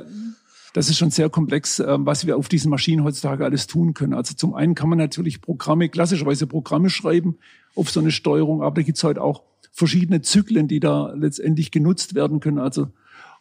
das 0.74 0.90
ist 0.90 0.98
schon 0.98 1.12
sehr 1.12 1.30
komplex, 1.30 1.80
ähm, 1.80 2.06
was 2.06 2.26
wir 2.26 2.38
auf 2.38 2.48
diesen 2.48 2.70
Maschinen 2.70 3.04
heutzutage 3.04 3.44
alles 3.44 3.68
tun 3.68 3.94
können. 3.94 4.14
Also 4.14 4.36
zum 4.36 4.54
einen 4.54 4.74
kann 4.74 4.88
man 4.88 4.98
natürlich 4.98 5.42
Programme, 5.42 5.90
klassischerweise 5.90 6.48
Programme 6.48 6.90
schreiben 6.90 7.38
auf 7.76 7.90
so 7.92 8.00
eine 8.00 8.12
Steuerung, 8.12 8.62
aber 8.62 8.76
da 8.76 8.82
gibt 8.84 8.98
es 8.98 9.04
heute 9.04 9.22
auch 9.22 9.44
verschiedene 9.74 10.22
Zyklen, 10.22 10.70
die 10.70 10.80
da 10.80 11.12
letztendlich 11.14 11.72
genutzt 11.72 12.16
werden 12.16 12.40
können. 12.40 12.60
Also 12.60 12.88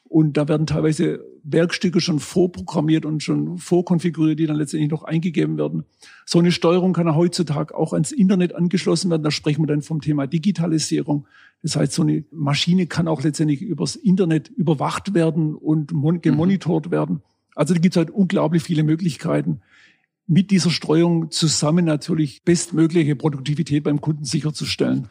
und 0.05 0.37
da 0.37 0.49
werden 0.49 0.67
teilweise 0.67 1.25
Werkstücke 1.43 2.01
schon 2.01 2.19
vorprogrammiert 2.19 3.05
und 3.05 3.23
schon 3.23 3.59
vorkonfiguriert, 3.59 4.39
die 4.39 4.47
dann 4.47 4.57
letztendlich 4.57 4.91
noch 4.91 5.05
eingegeben 5.05 5.59
werden. 5.59 5.85
So 6.27 6.39
eine 6.39 6.53
Steuerung 6.53 6.93
kann 6.93 7.15
heutzutage 7.15 7.75
auch 7.75 7.93
ans 7.93 8.13
Internet 8.13 8.55
angeschlossen 8.55 9.11
werden. 9.11 9.23
Da 9.23 9.31
sprechen 9.31 9.63
wir 9.63 9.67
dann 9.67 9.83
vom 9.83 10.01
Thema 10.01 10.27
Digitalisierung. 10.27 11.27
Das 11.63 11.77
heißt, 11.77 11.93
so 11.93 12.03
eine 12.03 12.25
Maschine 12.31 12.87
kann 12.87 13.09
auch 13.09 13.23
letztendlich 13.23 13.63
übers 13.63 13.97
Internet 13.97 14.49
überwacht 14.49 15.15
werden 15.15 15.55
und 15.55 15.93
mhm. 15.93 16.21
gemonitort 16.21 16.87
mhm. 16.87 16.91
werden. 16.91 17.23
Also 17.55 17.75
da 17.75 17.81
gibt 17.81 17.95
es 17.95 17.99
halt 17.99 18.11
unglaublich 18.11 18.63
viele 18.63 18.83
Möglichkeiten, 18.83 19.61
mit 20.27 20.53
dieser 20.53 20.71
Steuerung 20.71 21.33
zusammen 21.33 21.85
natürlich 21.85 22.45
bestmögliche 22.45 23.17
Produktivität 23.17 23.83
beim 23.83 24.01
Kunden 24.01 24.25
sicherzustellen. 24.25 25.09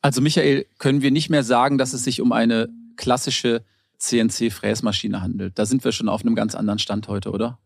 Also 0.00 0.20
Michael, 0.20 0.66
können 0.78 1.02
wir 1.02 1.10
nicht 1.10 1.30
mehr 1.30 1.42
sagen, 1.42 1.78
dass 1.78 1.92
es 1.92 2.04
sich 2.04 2.20
um 2.20 2.30
eine 2.32 2.68
klassische 2.96 3.64
CNC-Fräsmaschine 4.02 5.22
handelt. 5.22 5.58
Da 5.58 5.64
sind 5.64 5.84
wir 5.84 5.92
schon 5.92 6.08
auf 6.08 6.22
einem 6.22 6.34
ganz 6.34 6.54
anderen 6.54 6.78
Stand 6.78 7.08
heute, 7.08 7.30
oder? 7.30 7.58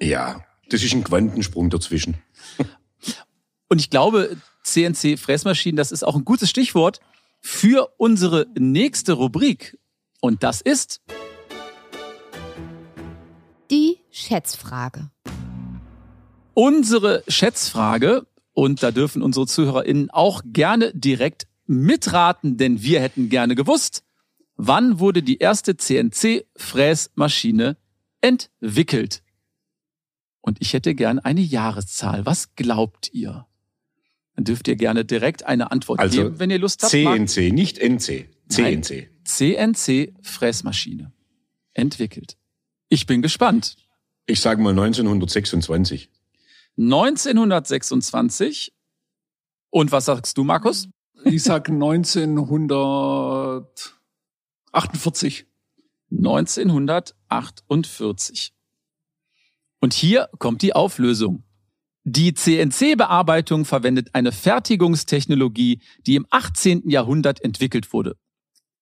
Ja, 0.00 0.44
das 0.70 0.82
ist 0.82 0.94
ein 0.94 1.04
Quantensprung 1.04 1.70
dazwischen. 1.70 2.16
Und 3.68 3.80
ich 3.80 3.90
glaube, 3.90 4.36
CNC-Fräsmaschinen, 4.64 5.76
das 5.76 5.92
ist 5.92 6.02
auch 6.02 6.16
ein 6.16 6.24
gutes 6.24 6.50
Stichwort 6.50 7.00
für 7.40 7.92
unsere 7.98 8.46
nächste 8.58 9.12
Rubrik. 9.12 9.78
Und 10.20 10.42
das 10.42 10.60
ist 10.60 11.02
die 13.70 13.98
Schätzfrage. 14.10 15.10
Unsere 16.54 17.22
Schätzfrage, 17.28 18.26
und 18.52 18.82
da 18.82 18.90
dürfen 18.90 19.22
unsere 19.22 19.46
ZuhörerInnen 19.46 20.10
auch 20.10 20.42
gerne 20.44 20.92
direkt 20.94 21.46
mitraten, 21.66 22.56
denn 22.56 22.82
wir 22.82 23.00
hätten 23.00 23.30
gerne 23.30 23.54
gewusst, 23.54 24.04
Wann 24.56 24.98
wurde 24.98 25.22
die 25.22 25.38
erste 25.38 25.76
CNC-Fräsmaschine 25.76 27.76
entwickelt? 28.20 29.22
Und 30.40 30.58
ich 30.60 30.72
hätte 30.72 30.94
gern 30.94 31.18
eine 31.18 31.40
Jahreszahl. 31.40 32.26
Was 32.26 32.54
glaubt 32.54 33.10
ihr? 33.12 33.46
Dann 34.34 34.44
dürft 34.44 34.68
ihr 34.68 34.76
gerne 34.76 35.04
direkt 35.04 35.44
eine 35.44 35.70
Antwort 35.70 36.00
also 36.00 36.24
geben, 36.24 36.38
wenn 36.38 36.50
ihr 36.50 36.58
Lust 36.58 36.82
habt. 36.82 36.90
CNC, 36.90 37.04
Marc. 37.04 37.52
nicht 37.52 37.78
NC. 37.78 38.28
CNC. 38.48 39.10
CNC-Fräsmaschine. 39.24 41.12
Entwickelt. 41.74 42.36
Ich 42.88 43.06
bin 43.06 43.22
gespannt. 43.22 43.76
Ich 44.26 44.40
sage 44.40 44.60
mal 44.62 44.70
1926. 44.70 46.10
1926. 46.78 48.72
Und 49.70 49.92
was 49.92 50.06
sagst 50.06 50.36
du, 50.38 50.44
Markus? 50.44 50.88
Ich 51.24 51.42
sag 51.42 51.68
1900. 51.70 53.94
48. 54.72 55.46
1948. 56.10 58.52
Und 59.80 59.94
hier 59.94 60.28
kommt 60.38 60.62
die 60.62 60.74
Auflösung. 60.74 61.44
Die 62.04 62.34
CNC-Bearbeitung 62.34 63.64
verwendet 63.64 64.10
eine 64.12 64.32
Fertigungstechnologie, 64.32 65.80
die 66.06 66.16
im 66.16 66.26
18. 66.30 66.88
Jahrhundert 66.88 67.44
entwickelt 67.44 67.92
wurde. 67.92 68.16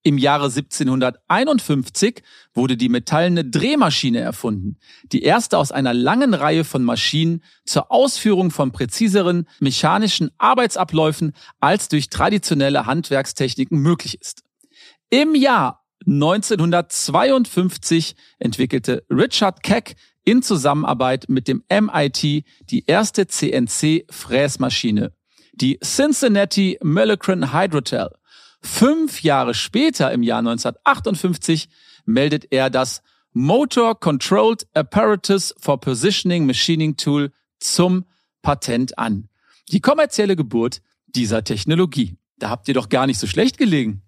Im 0.03 0.17
Jahre 0.17 0.47
1751 0.47 2.23
wurde 2.55 2.79
die 2.79 2.89
metallene 2.89 3.45
Drehmaschine 3.45 4.21
erfunden, 4.21 4.79
die 5.13 5.23
erste 5.23 5.59
aus 5.59 5.73
einer 5.73 5.93
langen 5.93 6.33
Reihe 6.33 6.65
von 6.65 6.83
Maschinen 6.83 7.43
zur 7.67 7.93
Ausführung 7.93 8.51
von 8.51 8.73
präziseren 8.73 9.47
mechanischen 9.59 10.31
Arbeitsabläufen 10.39 11.35
als 11.59 11.89
durch 11.89 12.09
traditionelle 12.09 12.87
Handwerkstechniken 12.87 13.79
möglich 13.79 14.19
ist. 14.19 14.43
Im 15.11 15.35
Jahr 15.35 15.80
1952 16.07 18.15
entwickelte 18.39 19.05
Richard 19.11 19.63
Keck 19.63 19.97
in 20.25 20.43
Zusammenarbeit 20.43 21.29
mit 21.29 21.47
dem 21.49 21.63
MIT 21.71 22.45
die 22.71 22.85
erste 22.87 23.27
CNC-Fräsmaschine, 23.27 25.13
die 25.53 25.79
Cincinnati 25.83 26.79
Millicron 26.83 27.53
Hydrotel. 27.53 28.11
Fünf 28.63 29.23
Jahre 29.23 29.55
später, 29.55 30.13
im 30.13 30.23
Jahr 30.23 30.41
1958, 30.41 31.69
meldet 32.05 32.53
er 32.53 32.71
das 32.71 33.03
Motor 33.33 33.99
Controlled 33.99 34.67
Apparatus 34.75 35.55
for 35.59 35.81
Positioning 35.81 36.47
Machining 36.47 36.97
Tool 36.97 37.33
zum 37.59 38.05
Patent 38.43 38.99
an. 38.99 39.29
Die 39.69 39.81
kommerzielle 39.81 40.37
Geburt 40.37 40.83
dieser 41.07 41.45
Technologie. 41.45 42.17
Da 42.39 42.51
habt 42.51 42.69
ihr 42.69 42.75
doch 42.75 42.89
gar 42.89 43.07
nicht 43.07 43.19
so 43.19 43.27
schlecht 43.27 43.59
gelegen. 43.59 44.03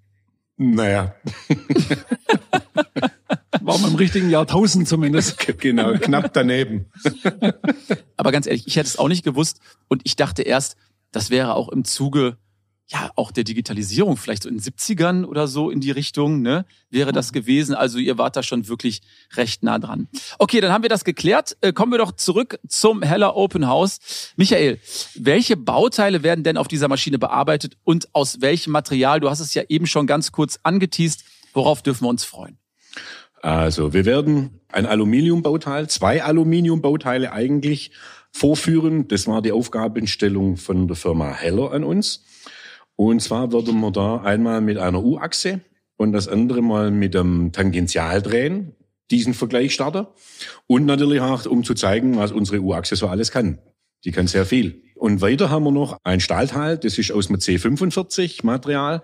Naja. 0.63 1.15
War 3.61 3.79
man 3.79 3.91
im 3.91 3.97
richtigen 3.97 4.31
Jahrtausend 4.31 4.89
zumindest. 4.89 5.39
Genau, 5.59 5.95
knapp 5.95 6.33
daneben. 6.33 6.87
Aber 8.17 8.33
ganz 8.33 8.47
ehrlich, 8.47 8.67
ich 8.67 8.77
hätte 8.77 8.89
es 8.89 8.99
auch 8.99 9.09
nicht 9.09 9.25
gewusst 9.25 9.61
und 9.89 10.03
ich 10.05 10.17
dachte 10.17 10.43
erst, 10.43 10.77
das 11.13 11.31
wäre 11.31 11.55
auch 11.55 11.69
im 11.69 11.85
Zuge 11.85 12.37
ja, 12.93 13.11
auch 13.17 13.33
der 13.33 13.45
Digitalisierung, 13.45 14.17
vielleicht 14.17 14.43
so 14.43 14.49
in 14.49 14.57
den 14.57 14.63
70ern 14.63 15.25
oder 15.25 15.47
so 15.47 15.71
in 15.71 15.81
die 15.81 15.91
Richtung, 15.91 16.43
ne, 16.43 16.67
wäre 16.91 17.13
das 17.13 17.33
gewesen. 17.33 17.75
Also 17.75 17.99
ihr 17.99 18.19
wart 18.19 18.37
da 18.37 18.43
schon 18.43 18.69
wirklich 18.69 19.01
recht 19.35 19.63
nah 19.63 19.79
dran. 19.79 20.09
Okay, 20.39 20.61
dann 20.61 20.73
haben 20.73 20.83
wir 20.83 20.91
das 20.91 21.05
geklärt. 21.05 21.57
Äh, 21.63 21.73
kommen 21.73 21.93
wir 21.93 21.99
doch 21.99 22.13
zurück 22.13 22.59
zum 22.69 23.03
Heller 23.03 23.35
Open 23.35 23.67
House. 23.67 24.33
Michael, 24.37 24.79
welche 25.15 25.57
Bauteile 25.57 26.23
werden 26.23 26.45
denn 26.45 26.59
auf 26.59 26.69
dieser 26.69 26.89
Maschine 26.89 27.19
bearbeitet 27.19 27.79
und 27.85 28.15
aus 28.15 28.41
welchem 28.43 28.73
Material? 28.73 29.21
Du 29.21 29.31
hast 29.31 29.41
es 29.41 29.55
ja 29.55 29.63
eben 29.69 29.87
schon 29.87 30.07
ganz 30.07 30.33
kurz 30.33 30.59
angeteased. 30.63 31.25
Worauf 31.55 31.83
dürfen 31.83 32.05
wir 32.05 32.11
uns 32.11 32.25
freuen? 32.25 32.59
Also, 33.41 33.93
wir 33.93 34.05
werden 34.05 34.61
ein 34.69 34.87
Aluminiumbauteil, 34.87 35.89
zwei 35.89 36.23
Aluminiumbauteile 36.23 37.33
eigentlich 37.33 37.91
vorführen. 38.31 39.09
Das 39.09 39.27
war 39.27 39.43
die 39.43 39.53
Aufgabenstellung 39.53 40.57
von 40.57 40.87
der 40.87 40.97
Firma 40.97 41.33
Heller 41.33 41.73
an 41.73 41.85
uns. 41.85 42.25
Und 42.97 43.21
zwar 43.21 43.53
würden 43.53 43.81
wir 43.81 43.91
da 43.91 44.19
einmal 44.19 44.61
mit 44.61 44.79
einer 44.79 45.03
U-Achse 45.03 45.61
und 45.97 46.13
das 46.13 46.29
andere 46.29 46.63
mal 46.63 46.91
mit 46.91 47.17
einem 47.17 47.53
Tangentialdrehen 47.53 48.75
diesen 49.11 49.35
Vergleich 49.35 49.75
starten. 49.75 50.07
Und 50.67 50.87
natürlich 50.87 51.21
auch, 51.21 51.47
um 51.47 51.65
zu 51.65 51.75
zeigen, 51.75 52.17
was 52.17 52.33
unsere 52.33 52.61
U-Achse 52.61 52.97
so 52.97 53.09
alles 53.09 53.31
kann. 53.31 53.59
Die 54.05 54.11
kann 54.11 54.27
sehr 54.27 54.47
viel. 54.47 54.83
Und 54.95 55.21
weiter 55.21 55.51
haben 55.51 55.65
wir 55.65 55.73
noch 55.73 55.99
ein 56.05 56.21
Stahlteil, 56.21 56.79
das 56.79 56.99
ist 56.99 57.13
aus 57.13 57.27
dem 57.27 57.37
C45 57.37 58.45
Material. 58.45 59.03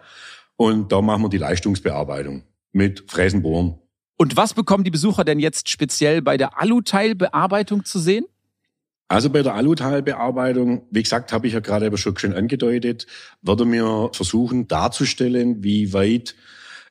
Und 0.56 0.92
da 0.92 1.00
machen 1.00 1.22
wir 1.22 1.28
die 1.28 1.38
Leistungsbearbeitung 1.38 2.42
mit 2.72 3.04
Fräsenbohren. 3.10 3.78
Und 4.16 4.36
was 4.36 4.54
bekommen 4.54 4.84
die 4.84 4.90
Besucher 4.90 5.24
denn 5.24 5.38
jetzt 5.38 5.68
speziell 5.68 6.22
bei 6.22 6.36
der 6.36 6.60
Aluteilbearbeitung 6.60 7.84
zu 7.84 8.00
sehen? 8.00 8.26
Also 9.08 9.30
bei 9.30 9.42
der 9.42 9.54
Alutalbearbeitung, 9.54 10.82
wie 10.90 11.02
gesagt, 11.02 11.32
habe 11.32 11.46
ich 11.46 11.54
ja 11.54 11.60
gerade 11.60 11.86
aber 11.86 11.96
schon 11.96 12.16
schön 12.18 12.34
angedeutet, 12.34 13.06
würde 13.40 13.64
mir 13.64 14.10
versuchen 14.12 14.68
darzustellen, 14.68 15.64
wie 15.64 15.94
weit 15.94 16.34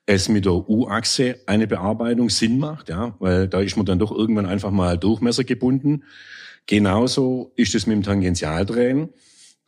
es 0.07 0.27
mit 0.27 0.45
der 0.45 0.67
U-Achse 0.67 1.35
eine 1.45 1.67
Bearbeitung 1.67 2.29
Sinn 2.29 2.57
macht, 2.57 2.89
ja, 2.89 3.15
weil 3.19 3.47
da 3.47 3.59
ist 3.59 3.77
man 3.77 3.85
dann 3.85 3.99
doch 3.99 4.11
irgendwann 4.11 4.47
einfach 4.47 4.71
mal 4.71 4.97
Durchmesser 4.97 5.43
gebunden. 5.43 6.03
Genauso 6.65 7.51
ist 7.55 7.75
es 7.75 7.85
mit 7.85 7.95
dem 7.95 8.03
Tangentialdrehen. 8.03 9.09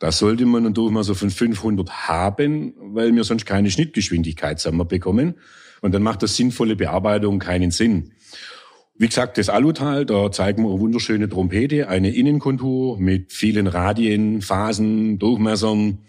Da 0.00 0.10
sollte 0.10 0.46
man 0.46 0.64
einen 0.64 0.74
Durchmesser 0.74 1.14
von 1.14 1.30
500 1.30 2.08
haben, 2.08 2.74
weil 2.78 3.14
wir 3.14 3.22
sonst 3.22 3.44
keine 3.44 3.70
Schnittgeschwindigkeit 3.70 4.60
bekommen. 4.88 5.34
Und 5.82 5.92
dann 5.92 6.02
macht 6.02 6.22
das 6.22 6.36
sinnvolle 6.36 6.74
Bearbeitung 6.74 7.38
keinen 7.38 7.70
Sinn. 7.70 8.12
Wie 9.00 9.08
gesagt, 9.08 9.38
das 9.38 9.48
Alutal, 9.48 10.04
da 10.04 10.30
zeigen 10.30 10.62
wir 10.62 10.68
eine 10.68 10.78
wunderschöne 10.78 11.26
Trompete, 11.26 11.88
eine 11.88 12.14
Innenkontur 12.14 13.00
mit 13.00 13.32
vielen 13.32 13.66
Radien, 13.66 14.42
Phasen, 14.42 15.18
Durchmessern, 15.18 16.00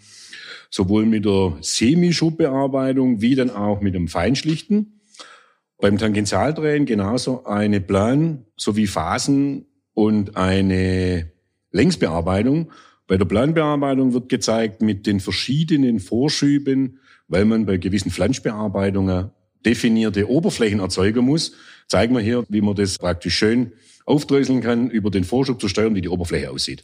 sowohl 0.68 1.06
mit 1.06 1.24
der 1.24 1.56
Semischubbearbeitung 1.62 3.22
wie 3.22 3.34
dann 3.34 3.48
auch 3.48 3.80
mit 3.80 3.94
dem 3.94 4.08
Feinschlichten. 4.08 5.00
Beim 5.78 5.96
Tangentialdrehen 5.96 6.84
genauso 6.84 7.46
eine 7.46 7.80
Plan 7.80 8.44
sowie 8.58 8.86
Phasen 8.86 9.64
und 9.94 10.36
eine 10.36 11.32
Längsbearbeitung. 11.70 12.72
Bei 13.06 13.16
der 13.16 13.24
Planbearbeitung 13.24 14.12
wird 14.12 14.28
gezeigt 14.28 14.82
mit 14.82 15.06
den 15.06 15.20
verschiedenen 15.20 15.98
Vorschüben, 15.98 16.98
weil 17.26 17.46
man 17.46 17.64
bei 17.64 17.78
gewissen 17.78 18.10
Flanschbearbeitungen 18.10 19.30
definierte 19.64 20.28
Oberflächen 20.28 20.80
erzeugen 20.80 21.24
muss, 21.24 21.52
zeigen 21.88 22.14
wir 22.14 22.22
hier, 22.22 22.44
wie 22.48 22.60
man 22.60 22.74
das 22.74 22.98
praktisch 22.98 23.36
schön 23.36 23.72
aufdröseln 24.04 24.60
kann, 24.60 24.90
über 24.90 25.10
den 25.10 25.24
Vorschub 25.24 25.60
zu 25.60 25.68
steuern, 25.68 25.94
wie 25.94 26.00
die 26.00 26.08
Oberfläche 26.08 26.50
aussieht. 26.50 26.82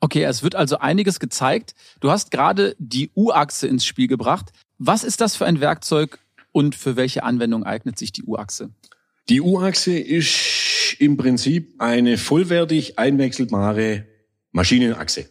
Okay, 0.00 0.24
es 0.24 0.42
wird 0.42 0.54
also 0.56 0.78
einiges 0.78 1.20
gezeigt. 1.20 1.74
Du 2.00 2.10
hast 2.10 2.30
gerade 2.30 2.74
die 2.78 3.10
U-Achse 3.14 3.68
ins 3.68 3.86
Spiel 3.86 4.08
gebracht. 4.08 4.52
Was 4.78 5.04
ist 5.04 5.20
das 5.20 5.36
für 5.36 5.46
ein 5.46 5.60
Werkzeug 5.60 6.18
und 6.50 6.74
für 6.74 6.96
welche 6.96 7.22
Anwendung 7.22 7.64
eignet 7.64 7.98
sich 7.98 8.10
die 8.10 8.24
U-Achse? 8.24 8.70
Die 9.28 9.40
U-Achse 9.40 9.96
ist 9.96 10.96
im 10.98 11.16
Prinzip 11.16 11.74
eine 11.78 12.18
vollwertig 12.18 12.98
einwechselbare 12.98 14.06
Maschinenachse. 14.50 15.30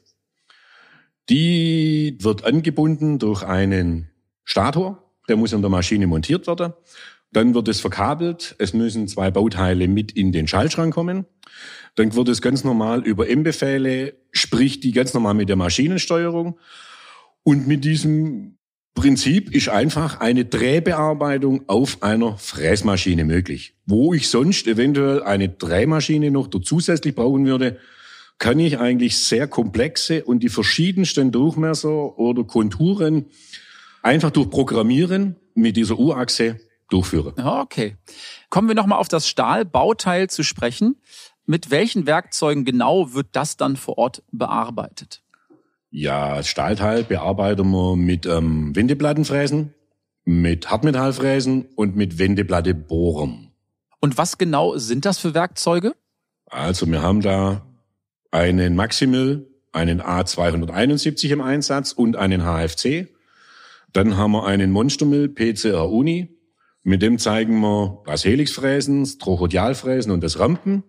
Die 1.30 2.18
wird 2.20 2.46
angebunden 2.46 3.20
durch 3.20 3.44
einen 3.44 4.10
Stator, 4.44 5.11
der 5.32 5.38
muss 5.38 5.54
an 5.54 5.62
der 5.62 5.72
Maschine 5.72 6.08
montiert 6.08 6.46
werden. 6.46 6.74
Dann 7.32 7.54
wird 7.54 7.70
es 7.70 7.80
verkabelt. 7.80 8.54
Es 8.60 8.74
müssen 8.74 9.08
zwei 9.08 9.32
Bauteile 9.32 9.88
mit 9.88 10.12
in 10.12 10.34
den 10.34 10.46
Schaltschrank 10.46 10.94
kommen. 10.94 11.26
Dann 11.96 12.14
wird 12.14 12.28
es 12.28 12.42
ganz 12.42 12.66
normal 12.66 13.02
über 13.08 13.30
M-Befehle, 13.30 14.14
sprich 14.34 14.82
die 14.82 14.92
ganz 14.92 15.14
normal 15.14 15.34
mit 15.34 15.48
der 15.48 15.56
Maschinensteuerung. 15.56 16.60
Und 17.44 17.66
mit 17.66 17.86
diesem 17.86 18.58
Prinzip 18.94 19.56
ist 19.56 19.70
einfach 19.70 20.20
eine 20.20 20.44
Drehbearbeitung 20.44 21.64
auf 21.70 22.04
einer 22.04 22.38
Fräsmaschine 22.38 23.24
möglich. 23.24 23.78
Wo 23.86 24.14
ich 24.14 24.28
sonst 24.28 24.68
eventuell 24.68 25.24
eine 25.24 25.48
Drehmaschine 25.48 26.30
noch 26.30 26.50
zusätzlich 26.50 27.16
brauchen 27.16 27.46
würde, 27.46 27.78
kann 28.38 28.60
ich 28.60 28.80
eigentlich 28.80 29.18
sehr 29.18 29.48
komplexe 29.48 30.26
und 30.26 30.44
die 30.44 30.50
verschiedensten 30.50 31.32
Durchmesser 31.32 32.20
oder 32.20 32.44
Konturen 32.44 33.28
einfach 34.02 34.32
durch 34.32 34.50
Programmieren 34.50 35.36
mit 35.54 35.78
dieser 35.78 35.98
U-Achse 35.98 36.60
durchführe. 36.90 37.34
Okay. 37.38 37.96
Kommen 38.50 38.68
wir 38.68 38.76
nochmal 38.76 39.00
auf 39.00 39.08
das 39.08 39.28
Stahlbauteil 39.28 40.30
zu 40.30 40.44
sprechen. 40.44 40.98
Mit 41.46 41.72
welchen 41.72 42.06
Werkzeugen 42.06 42.66
genau 42.66 43.14
wird 43.14 43.28
das 43.32 43.58
dann 43.58 43.76
vor 43.76 43.98
Ort 43.98 44.24
bearbeitet? 44.32 45.22
Ja, 45.90 46.38
das 46.38 46.48
Stahlteil 46.48 47.04
bearbeiten 47.04 47.70
wir 47.70 47.96
mit 47.98 48.26
ähm, 48.26 48.76
Wendeplattenfräsen, 48.76 49.74
mit 50.24 50.70
Hartmetallfräsen 50.70 51.68
und 51.76 51.96
mit 51.96 52.18
Wendeplattebohren. 52.18 53.52
Und 54.00 54.18
was 54.18 54.38
genau 54.38 54.78
sind 54.78 55.06
das 55.06 55.18
für 55.18 55.34
Werkzeuge? 55.34 55.94
Also 56.46 56.86
wir 56.88 57.02
haben 57.02 57.22
da 57.22 57.66
einen 58.32 58.76
Maximal, 58.76 59.46
einen 59.74 60.02
A271 60.02 61.30
im 61.30 61.42
Einsatz 61.42 61.92
und 61.92 62.16
einen 62.16 62.42
HFC. 62.42 63.08
Dann 63.94 64.18
haben 64.18 64.32
wir 64.32 64.46
einen 64.46 64.72
Monstermill 64.72 65.30
PCR 65.30 65.90
Uni. 65.90 66.38
Mit 66.84 67.02
dem 67.02 67.20
zeigen 67.20 67.60
wir 67.60 68.02
das 68.06 68.26
Helixfräsen, 68.26 69.02
das 69.02 69.18
Trochodialfräsen 69.18 70.12
und 70.12 70.24
das 70.24 70.40
Rampen. 70.40 70.84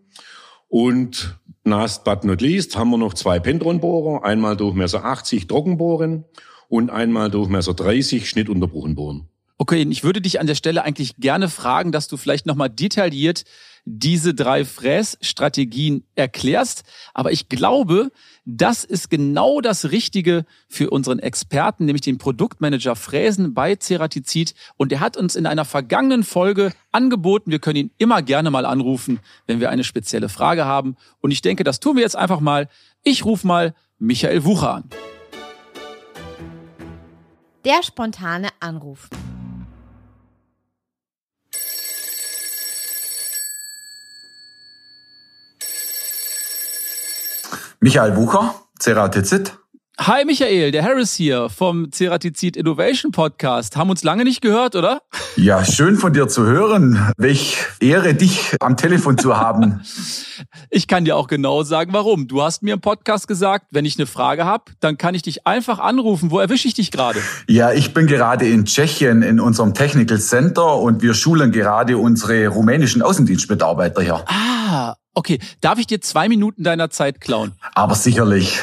Und 0.69 1.39
last 1.65 2.05
but 2.05 2.25
not 2.25 2.41
least 2.41 2.77
haben 2.77 2.91
wir 2.91 2.99
noch 2.99 3.15
zwei 3.15 3.39
Pentronbohrer, 3.39 4.25
einmal 4.25 4.57
Durchmesser 4.57 5.05
80 5.05 5.47
Trockenbohren 5.47 6.25
und 6.69 6.91
einmal 6.91 7.31
Durchmesser 7.31 7.75
30 7.75 8.29
Schnittunterbrochen. 8.29 9.29
Okay, 9.59 9.87
ich 9.89 10.03
würde 10.03 10.21
dich 10.21 10.41
an 10.41 10.47
der 10.47 10.55
Stelle 10.55 10.83
eigentlich 10.83 11.17
gerne 11.19 11.49
fragen, 11.49 11.93
dass 11.93 12.09
du 12.09 12.17
vielleicht 12.17 12.47
nochmal 12.47 12.71
detailliert 12.71 13.45
diese 13.85 14.33
drei 14.35 14.65
Frässtrategien 14.65 16.05
erklärst. 16.15 16.85
Aber 17.15 17.33
ich 17.33 17.49
glaube, 17.49 18.11
das 18.45 18.83
ist 18.83 19.09
genau 19.09 19.61
das 19.61 19.91
Richtige 19.91 20.45
für 20.69 20.91
unseren 20.91 21.21
Experten, 21.21 21.85
nämlich 21.85 22.03
den 22.03 22.19
Produktmanager 22.19 22.97
Fräsen 22.97 23.55
bei 23.55 23.77
Ceratizid. 23.77 24.55
Und 24.77 24.91
der 24.91 25.01
hat 25.01 25.17
uns 25.17 25.37
in 25.37 25.47
einer 25.47 25.65
vergangenen 25.65 26.25
Folge 26.25 26.73
angeboten, 26.91 27.51
wir 27.51 27.61
können 27.61 27.77
ihn 27.77 27.91
immer 27.99 28.21
gerne 28.23 28.51
mal 28.51 28.67
anrufen, 28.67 29.21
wenn 29.47 29.61
wir 29.61 29.71
eine 29.71 29.85
spezielle 29.85 30.29
Frage 30.29 30.65
haben. 30.65 30.97
Und 31.21 31.31
ich 31.31 31.43
denke, 31.43 31.63
das 31.63 31.79
tun 31.79 31.97
wir 31.97 32.03
jetzt 32.03 32.17
einfach 32.17 32.41
mal. 32.41 32.69
Ich 33.05 33.25
rufe 33.25 33.47
mal 33.47 33.75
Michael 33.99 34.45
Wucher 34.45 34.75
an. 34.75 34.91
Der 37.65 37.83
spontane 37.85 38.49
Anruf. 38.59 39.09
Michael 47.85 48.15
Wucher, 48.15 48.55
Ceratizid. 48.79 49.59
Hi 49.99 50.25
Michael, 50.25 50.71
der 50.71 50.85
Harris 50.85 51.15
hier 51.15 51.49
vom 51.49 51.91
Ceratizid 51.91 52.57
Innovation 52.57 53.11
Podcast. 53.11 53.77
Haben 53.77 53.91
uns 53.91 54.05
lange 54.05 54.23
nicht 54.23 54.41
gehört, 54.41 54.77
oder? 54.77 55.03
Ja, 55.35 55.65
schön 55.65 55.97
von 55.97 56.13
dir 56.13 56.29
zu 56.29 56.45
hören. 56.45 57.11
Welch 57.17 57.57
Ehre, 57.81 58.15
dich 58.15 58.55
am 58.61 58.77
Telefon 58.77 59.19
zu 59.19 59.37
haben. 59.37 59.81
Ich 60.71 60.87
kann 60.89 61.05
dir 61.05 61.17
auch 61.17 61.27
genau 61.27 61.63
sagen, 61.63 61.93
warum. 61.93 62.29
Du 62.29 62.43
hast 62.43 62.63
mir 62.63 62.75
im 62.75 62.81
Podcast 62.81 63.29
gesagt, 63.29 63.67
wenn 63.71 63.85
ich 63.85 63.99
eine 63.99 64.07
Frage 64.07 64.45
habe, 64.45 64.65
dann 64.81 64.97
kann 64.97 65.15
ich 65.15 65.23
dich 65.23 65.47
einfach 65.47 65.79
anrufen. 65.79 66.31
Wo 66.31 66.39
erwische 66.39 66.69
ich 66.69 66.75
dich 66.75 66.91
gerade? 66.91 67.21
Ja, 67.49 67.73
ich 67.73 67.95
bin 67.95 68.07
gerade 68.07 68.47
in 68.49 68.65
Tschechien 68.65 69.23
in 69.23 69.39
unserem 69.41 69.75
Technical 69.75 70.19
Center 70.19 70.77
und 70.79 71.03
wir 71.03 71.15
schulen 71.15 71.53
gerade 71.53 71.99
unsere 71.99 72.49
rumänischen 72.49 73.03
Außendienstmitarbeiter 73.03 74.03
hier. 74.03 74.25
Ah, 74.27 74.95
Okay, 75.15 75.39
darf 75.61 75.79
ich 75.79 75.87
dir 75.87 76.01
zwei 76.01 76.29
Minuten 76.29 76.65
deiner 76.65 76.91
Zeit 76.91 77.21
klauen? 77.21 77.53
Aber 77.75 77.95
sicherlich. 77.95 78.61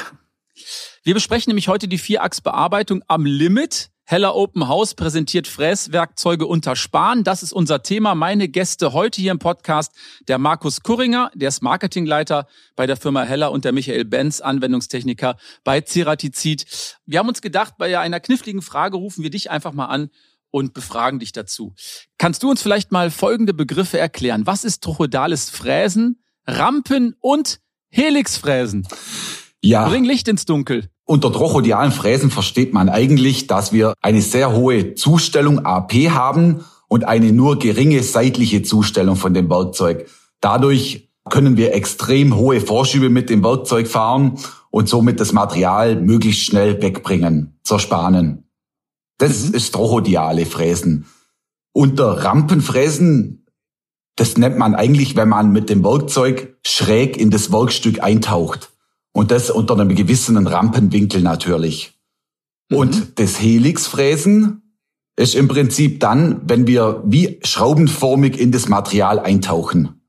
Wir 1.04 1.14
besprechen 1.14 1.52
nämlich 1.52 1.68
heute 1.68 1.88
die 1.88 1.98
Vierachsbearbeitung 1.98 3.04
am 3.08 3.26
Limit. 3.26 3.90
Heller 4.04 4.36
Open 4.36 4.68
House 4.68 4.96
präsentiert 4.96 5.48
Fräswerkzeuge 5.48 6.48
unter 6.48 6.76
Sparen. 6.76 7.24
Das 7.24 7.44
ist 7.44 7.54
unser 7.54 7.84
Thema. 7.84 8.16
Meine 8.16 8.48
Gäste 8.48 8.94
heute 8.94 9.22
hier 9.22 9.32
im 9.32 9.38
Podcast, 9.38 9.94
der 10.28 10.40
Markus 10.40 10.82
Kurringer, 10.82 11.30
der 11.36 11.50
ist 11.50 11.62
Marketingleiter 11.62 12.48
bei 12.76 12.88
der 12.88 12.98
Firma 12.98 13.22
Heller 13.22 13.52
und 13.52 13.66
der 13.66 13.72
Michael 13.72 14.06
Benz, 14.06 14.42
Anwendungstechniker 14.42 15.38
bei 15.64 15.82
Ceratizid. 15.82 16.66
Wir 17.06 17.20
haben 17.20 17.30
uns 17.30 17.44
gedacht, 17.44 17.76
bei 17.78 18.00
einer 18.00 18.20
kniffligen 18.20 18.64
Frage 18.64 18.98
rufen 18.98 19.22
wir 19.22 19.30
dich 19.30 19.52
einfach 19.52 19.74
mal 19.74 19.86
an 19.86 20.10
und 20.50 20.74
befragen 20.74 21.20
dich 21.20 21.32
dazu. 21.32 21.76
Kannst 22.18 22.42
du 22.42 22.50
uns 22.50 22.64
vielleicht 22.64 22.92
mal 22.92 23.12
folgende 23.12 23.54
Begriffe 23.54 24.00
erklären? 24.00 24.48
Was 24.48 24.64
ist 24.64 24.84
trochodales 24.84 25.52
Fräsen, 25.52 26.24
Rampen 26.58 27.16
und 27.20 27.60
Helixfräsen? 27.90 28.88
Ja. 29.62 29.88
Bring 29.88 30.06
Licht 30.06 30.28
ins 30.28 30.46
Dunkel. 30.46 30.90
Unter 31.06 31.32
trochodialen 31.32 31.92
Fräsen 31.92 32.32
versteht 32.32 32.74
man 32.74 32.88
eigentlich, 32.88 33.48
dass 33.48 33.74
wir 33.74 33.94
eine 34.02 34.22
sehr 34.22 34.54
hohe 34.54 34.96
Zustellung 34.96 35.66
AP 35.66 35.94
haben 36.12 36.64
und 36.88 37.04
eine 37.06 37.32
nur 37.32 37.60
geringe 37.60 38.04
seitliche 38.04 38.64
Zustellung 38.64 39.16
von 39.16 39.34
dem 39.34 39.50
Werkzeug. 39.50 40.08
Dadurch 40.40 41.10
können 41.30 41.58
wir 41.58 41.74
extrem 41.74 42.36
hohe 42.36 42.62
Vorschübe 42.62 43.10
mit 43.10 43.30
dem 43.30 43.44
Werkzeug 43.44 43.88
fahren 43.88 44.38
und 44.72 44.90
somit 44.90 45.20
das 45.20 45.34
Material 45.34 46.00
möglichst 46.00 46.42
schnell 46.42 46.82
wegbringen, 46.82 47.60
zerspanen. 47.64 48.50
Das 49.18 49.50
mhm. 49.50 49.56
ist 49.56 49.74
trochodiale 49.74 50.46
Fräsen. 50.46 51.06
Unter 51.72 52.24
Rampenfräsen, 52.24 53.39
das 54.20 54.38
nennt 54.38 54.58
man 54.58 54.76
eigentlich, 54.76 55.16
wenn 55.16 55.30
man 55.30 55.52
mit 55.52 55.70
dem 55.70 55.84
Werkzeug 55.84 56.58
schräg 56.66 57.18
in 57.18 57.30
das 57.30 57.52
Werkstück 57.52 58.04
eintaucht. 58.04 58.72
Und 59.12 59.32
das 59.32 59.50
unter 59.50 59.74
einem 59.74 59.96
gewissen 59.96 60.46
Rampenwinkel 60.46 61.22
natürlich. 61.22 61.94
Mhm. 62.70 62.78
Und 62.78 63.20
das 63.20 63.40
Helixfräsen 63.40 64.76
ist 65.16 65.36
im 65.36 65.48
Prinzip 65.48 66.00
dann, 66.00 66.42
wenn 66.44 66.68
wir 66.68 67.02
wie 67.06 67.40
schraubenformig 67.44 68.40
in 68.40 68.52
das 68.52 68.70
Material 68.70 69.20
eintauchen. 69.20 70.02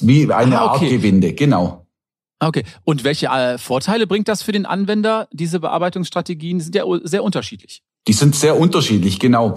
Wie 0.00 0.30
eine 0.32 0.60
ah, 0.60 0.74
okay. 0.74 0.84
Art 0.84 0.90
Gewinde, 0.90 1.32
genau. 1.32 1.86
Okay. 2.40 2.64
Und 2.84 3.04
welche 3.04 3.26
äh, 3.26 3.58
Vorteile 3.58 4.06
bringt 4.06 4.28
das 4.28 4.42
für 4.42 4.52
den 4.52 4.66
Anwender? 4.66 5.28
Diese 5.32 5.58
Bearbeitungsstrategien 5.60 6.60
sind 6.60 6.74
ja 6.74 6.84
sehr 7.02 7.24
unterschiedlich. 7.24 7.82
Die 8.08 8.14
sind 8.14 8.34
sehr 8.34 8.58
unterschiedlich, 8.58 9.18
genau. 9.18 9.54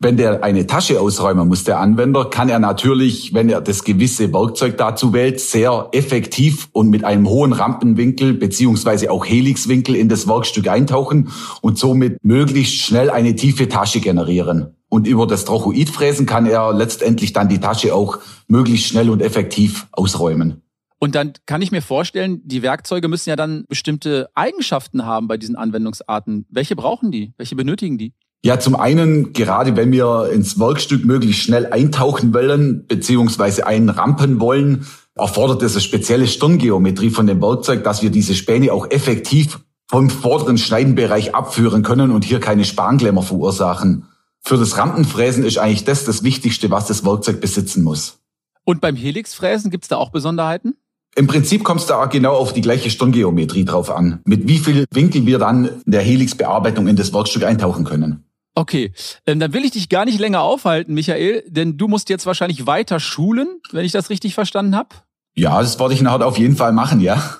Wenn 0.00 0.16
der 0.16 0.42
eine 0.42 0.66
Tasche 0.66 1.00
ausräumen 1.00 1.46
muss, 1.46 1.62
der 1.62 1.78
Anwender, 1.78 2.24
kann 2.24 2.48
er 2.48 2.58
natürlich, 2.58 3.32
wenn 3.32 3.48
er 3.48 3.60
das 3.60 3.84
gewisse 3.84 4.32
Werkzeug 4.32 4.76
dazu 4.76 5.12
wählt, 5.12 5.38
sehr 5.38 5.88
effektiv 5.92 6.68
und 6.72 6.90
mit 6.90 7.04
einem 7.04 7.28
hohen 7.28 7.52
Rampenwinkel 7.52 8.34
beziehungsweise 8.34 9.12
auch 9.12 9.24
Helixwinkel 9.24 9.94
in 9.94 10.08
das 10.08 10.26
Werkstück 10.26 10.66
eintauchen 10.66 11.28
und 11.60 11.78
somit 11.78 12.16
möglichst 12.24 12.74
schnell 12.74 13.08
eine 13.08 13.36
tiefe 13.36 13.68
Tasche 13.68 14.00
generieren. 14.00 14.74
Und 14.88 15.06
über 15.06 15.28
das 15.28 15.44
Trochoidfräsen 15.44 16.26
kann 16.26 16.46
er 16.46 16.72
letztendlich 16.72 17.32
dann 17.32 17.48
die 17.48 17.60
Tasche 17.60 17.94
auch 17.94 18.18
möglichst 18.48 18.88
schnell 18.88 19.10
und 19.10 19.22
effektiv 19.22 19.86
ausräumen. 19.92 20.61
Und 21.02 21.16
dann 21.16 21.32
kann 21.46 21.62
ich 21.62 21.72
mir 21.72 21.82
vorstellen, 21.82 22.42
die 22.44 22.62
Werkzeuge 22.62 23.08
müssen 23.08 23.28
ja 23.28 23.34
dann 23.34 23.64
bestimmte 23.68 24.28
Eigenschaften 24.36 25.04
haben 25.04 25.26
bei 25.26 25.36
diesen 25.36 25.56
Anwendungsarten. 25.56 26.46
Welche 26.48 26.76
brauchen 26.76 27.10
die? 27.10 27.34
Welche 27.38 27.56
benötigen 27.56 27.98
die? 27.98 28.14
Ja, 28.44 28.60
zum 28.60 28.76
einen, 28.76 29.32
gerade 29.32 29.74
wenn 29.74 29.90
wir 29.90 30.30
ins 30.32 30.60
Werkstück 30.60 31.04
möglichst 31.04 31.42
schnell 31.42 31.66
eintauchen 31.66 32.32
wollen, 32.32 32.86
beziehungsweise 32.86 33.66
einrampen 33.66 34.38
wollen, 34.38 34.86
erfordert 35.16 35.64
es 35.64 35.72
eine 35.72 35.80
spezielle 35.80 36.28
Stirngeometrie 36.28 37.10
von 37.10 37.26
dem 37.26 37.42
Werkzeug, 37.42 37.82
dass 37.82 38.04
wir 38.04 38.10
diese 38.10 38.36
Späne 38.36 38.72
auch 38.72 38.88
effektiv 38.92 39.58
vom 39.88 40.08
vorderen 40.08 40.56
Schneidenbereich 40.56 41.34
abführen 41.34 41.82
können 41.82 42.12
und 42.12 42.24
hier 42.24 42.38
keine 42.38 42.64
Spanglämmer 42.64 43.22
verursachen. 43.22 44.06
Für 44.38 44.56
das 44.56 44.76
Rampenfräsen 44.76 45.42
ist 45.42 45.58
eigentlich 45.58 45.84
das 45.84 46.04
das 46.04 46.22
Wichtigste, 46.22 46.70
was 46.70 46.86
das 46.86 47.04
Werkzeug 47.04 47.40
besitzen 47.40 47.82
muss. 47.82 48.20
Und 48.62 48.80
beim 48.80 48.94
Helixfräsen 48.94 49.72
gibt's 49.72 49.88
da 49.88 49.96
auch 49.96 50.10
Besonderheiten? 50.10 50.76
Im 51.14 51.26
Prinzip 51.26 51.62
kommt 51.62 51.80
es 51.80 51.86
da 51.86 52.06
genau 52.06 52.34
auf 52.34 52.52
die 52.54 52.62
gleiche 52.62 52.90
Stirngeometrie 52.90 53.64
drauf 53.64 53.90
an, 53.90 54.20
mit 54.24 54.48
wie 54.48 54.58
viel 54.58 54.86
Winkel 54.92 55.26
wir 55.26 55.38
dann 55.38 55.66
in 55.84 55.92
der 55.92 56.00
Helixbearbeitung 56.00 56.88
in 56.88 56.96
das 56.96 57.12
Werkstück 57.12 57.44
eintauchen 57.44 57.84
können. 57.84 58.24
Okay, 58.54 58.92
ähm, 59.26 59.40
dann 59.40 59.52
will 59.52 59.64
ich 59.64 59.72
dich 59.72 59.88
gar 59.88 60.04
nicht 60.04 60.18
länger 60.20 60.42
aufhalten, 60.42 60.94
Michael, 60.94 61.42
denn 61.46 61.78
du 61.78 61.88
musst 61.88 62.08
jetzt 62.10 62.26
wahrscheinlich 62.26 62.66
weiter 62.66 63.00
schulen, 63.00 63.60
wenn 63.72 63.84
ich 63.84 63.92
das 63.92 64.10
richtig 64.10 64.34
verstanden 64.34 64.76
habe. 64.76 64.88
Ja, 65.34 65.60
das 65.60 65.78
werde 65.78 65.94
ich 65.94 66.02
nachher 66.02 66.26
auf 66.26 66.38
jeden 66.38 66.56
Fall 66.56 66.72
machen, 66.72 67.00
ja. 67.00 67.38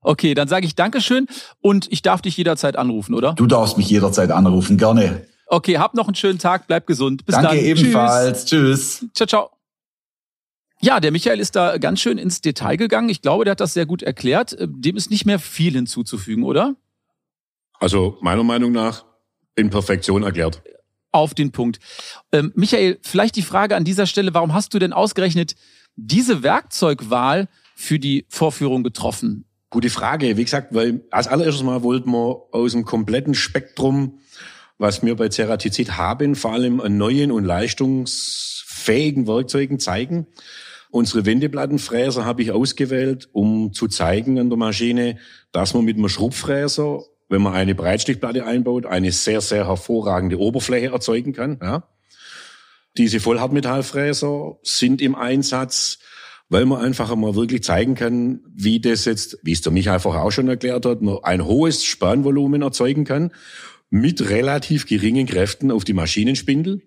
Okay, 0.00 0.34
dann 0.34 0.46
sage 0.48 0.66
ich 0.66 0.74
Dankeschön 0.74 1.26
und 1.60 1.90
ich 1.90 2.02
darf 2.02 2.20
dich 2.20 2.36
jederzeit 2.36 2.76
anrufen, 2.76 3.14
oder? 3.14 3.32
Du 3.32 3.46
darfst 3.46 3.78
mich 3.78 3.88
jederzeit 3.88 4.30
anrufen, 4.30 4.76
gerne. 4.76 5.26
Okay, 5.46 5.78
hab 5.78 5.94
noch 5.94 6.06
einen 6.06 6.14
schönen 6.14 6.38
Tag, 6.38 6.66
bleib 6.66 6.86
gesund. 6.86 7.26
Bis 7.26 7.34
Danke 7.34 7.48
dann. 7.48 7.56
Danke 7.56 7.70
ebenfalls. 7.70 8.44
Tschüss. 8.44 8.98
Tschüss. 9.00 9.10
Ciao, 9.14 9.26
ciao. 9.26 9.53
Ja, 10.84 11.00
der 11.00 11.12
Michael 11.12 11.40
ist 11.40 11.56
da 11.56 11.78
ganz 11.78 12.00
schön 12.00 12.18
ins 12.18 12.42
Detail 12.42 12.76
gegangen. 12.76 13.08
Ich 13.08 13.22
glaube, 13.22 13.46
der 13.46 13.52
hat 13.52 13.60
das 13.60 13.72
sehr 13.72 13.86
gut 13.86 14.02
erklärt. 14.02 14.52
Äh, 14.52 14.68
dem 14.68 14.96
ist 14.96 15.10
nicht 15.10 15.24
mehr 15.24 15.38
viel 15.38 15.72
hinzuzufügen, 15.72 16.44
oder? 16.44 16.76
Also 17.80 18.18
meiner 18.20 18.44
Meinung 18.44 18.72
nach 18.72 19.06
in 19.56 19.70
Perfektion 19.70 20.24
erklärt. 20.24 20.62
Auf 21.10 21.32
den 21.32 21.52
Punkt. 21.52 21.78
Ähm, 22.32 22.52
Michael, 22.54 22.98
vielleicht 23.00 23.36
die 23.36 23.42
Frage 23.42 23.76
an 23.76 23.84
dieser 23.84 24.06
Stelle, 24.06 24.34
warum 24.34 24.52
hast 24.52 24.74
du 24.74 24.78
denn 24.78 24.92
ausgerechnet 24.92 25.54
diese 25.96 26.42
Werkzeugwahl 26.42 27.48
für 27.74 27.98
die 27.98 28.26
Vorführung 28.28 28.82
getroffen? 28.82 29.46
Gute 29.70 29.88
Frage. 29.88 30.36
Wie 30.36 30.44
gesagt, 30.44 30.74
weil 30.74 31.02
als 31.10 31.28
allererstes 31.28 31.64
Mal 31.64 31.82
wollten 31.82 32.10
wir 32.10 32.42
aus 32.52 32.72
dem 32.72 32.84
kompletten 32.84 33.32
Spektrum, 33.34 34.18
was 34.76 35.02
wir 35.02 35.16
bei 35.16 35.30
Ceratizid 35.30 35.92
haben, 35.92 36.34
vor 36.34 36.52
allem 36.52 36.82
einen 36.82 36.98
neuen 36.98 37.32
und 37.32 37.46
leistungsfähigen 37.46 39.26
Werkzeugen 39.26 39.80
zeigen. 39.80 40.26
Unsere 40.94 41.26
Wendeplattenfräser 41.26 42.24
habe 42.24 42.42
ich 42.42 42.52
ausgewählt, 42.52 43.28
um 43.32 43.72
zu 43.72 43.88
zeigen 43.88 44.38
an 44.38 44.48
der 44.48 44.56
Maschine, 44.56 45.18
dass 45.50 45.74
man 45.74 45.84
mit 45.84 45.96
einem 45.96 46.08
Schrubfräser, 46.08 47.02
wenn 47.28 47.42
man 47.42 47.52
eine 47.52 47.74
Breitstichplatte 47.74 48.46
einbaut, 48.46 48.86
eine 48.86 49.10
sehr, 49.10 49.40
sehr 49.40 49.66
hervorragende 49.66 50.38
Oberfläche 50.38 50.92
erzeugen 50.92 51.32
kann. 51.32 51.58
Ja. 51.60 51.88
Diese 52.96 53.18
Vollhartmetallfräser 53.18 54.58
sind 54.62 55.02
im 55.02 55.16
Einsatz, 55.16 55.98
weil 56.48 56.64
man 56.64 56.80
einfach 56.80 57.10
einmal 57.10 57.34
wirklich 57.34 57.64
zeigen 57.64 57.96
kann, 57.96 58.42
wie 58.54 58.78
das 58.78 59.04
jetzt, 59.04 59.40
wie 59.42 59.50
es 59.50 59.62
der 59.62 59.72
Michael 59.72 59.98
vorher 59.98 60.22
auch 60.22 60.30
schon 60.30 60.46
erklärt 60.46 60.86
hat, 60.86 61.00
ein 61.24 61.44
hohes 61.44 61.84
Spannvolumen 61.84 62.62
erzeugen 62.62 63.04
kann 63.04 63.32
mit 63.90 64.30
relativ 64.30 64.86
geringen 64.86 65.26
Kräften 65.26 65.72
auf 65.72 65.82
die 65.82 65.92
Maschinenspindel. 65.92 66.82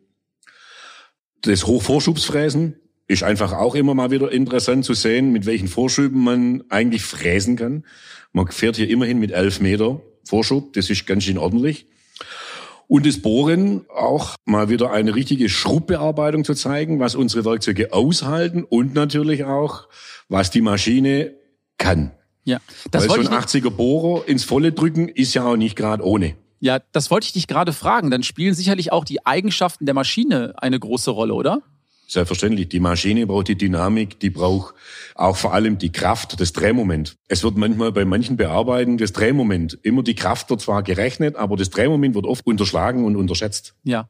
Das 1.41 1.67
Hochvorschubsfräsen 1.67 2.78
ist 3.08 3.24
einfach 3.24 3.54
auch 3.54 3.76
immer 3.76 3.93
mal 3.93 4.12
wieder 4.12 4.32
interessant 4.32 4.86
zu 4.86 4.93
sehen, 4.93 5.32
mit 5.32 5.46
welchen 5.46 5.67
Vorschüben 5.67 6.24
man 6.24 6.63
eigentlich 6.70 7.04
fräsen 7.04 7.56
kann. 7.56 7.86
Man 8.34 8.48
fährt 8.48 8.76
hier 8.76 8.89
immerhin 8.89 9.20
mit 9.20 9.32
elf 9.32 9.60
Meter 9.60 10.02
Vorschub, 10.26 10.74
das 10.74 10.89
ist 10.89 11.08
ganz 11.08 11.24
schön 11.24 11.38
ordentlich. 11.38 11.88
Und 12.88 13.06
das 13.06 13.22
Bohren 13.22 13.86
auch 13.89 14.36
mal 14.46 14.70
wieder 14.70 14.91
eine 14.91 15.13
richtige 15.15 15.50
Schrubbbearbeitung 15.50 16.46
zu 16.46 16.54
zeigen, 16.54 17.00
was 17.00 17.15
unsere 17.15 17.43
Werkzeuge 17.43 17.93
aushalten 17.93 18.63
und 18.63 18.93
natürlich 18.93 19.43
auch, 19.43 19.88
was 20.30 20.52
die 20.52 20.62
Maschine 20.62 21.34
kann. 21.78 22.12
Ja, 22.46 22.60
das 22.91 23.10
Weil 23.10 23.24
so 23.24 23.30
ein 23.30 23.38
80er 23.38 23.70
Bohrer 23.70 24.28
ins 24.28 24.46
Volle 24.46 24.72
drücken 24.72 25.10
ist 25.10 25.34
ja 25.34 25.46
auch 25.46 25.58
nicht 25.58 25.76
gerade 25.76 26.04
ohne. 26.06 26.36
Ja, 26.60 26.80
das 26.93 27.12
wollte 27.12 27.26
ich 27.26 27.34
dich 27.34 27.48
gerade 27.48 27.74
fragen. 27.74 28.10
Dann 28.10 28.24
spielen 28.24 28.54
sicherlich 28.54 28.91
auch 28.91 29.04
die 29.04 29.26
Eigenschaften 29.26 29.86
der 29.86 29.93
Maschine 29.93 30.54
eine 30.58 30.80
große 30.80 31.12
Rolle, 31.12 31.34
oder? 31.34 31.62
Selbstverständlich. 32.10 32.70
Die 32.70 32.80
Maschine 32.80 33.28
braucht 33.28 33.50
die 33.50 33.58
Dynamik, 33.58 34.17
die 34.22 34.30
braucht 34.30 34.74
auch 35.13 35.36
vor 35.36 35.54
allem 35.54 35.78
die 35.78 35.91
Kraft, 35.91 36.39
das 36.39 36.54
Drehmoment. 36.54 37.17
Es 37.28 37.43
wird 37.43 37.58
manchmal 37.58 37.91
bei 37.91 38.06
manchen 38.06 38.38
Bearbeiten 38.38 38.98
das 38.98 39.12
Drehmoment, 39.12 39.78
immer 39.84 40.04
die 40.04 40.15
Kraft 40.15 40.50
wird 40.50 40.62
zwar 40.62 40.84
gerechnet, 40.84 41.36
aber 41.36 41.58
das 41.58 41.70
Drehmoment 41.70 42.15
wird 42.15 42.26
oft 42.26 42.48
unterschlagen 42.48 43.04
und 43.04 43.17
unterschätzt. 43.17 43.76
Ja. 43.84 44.08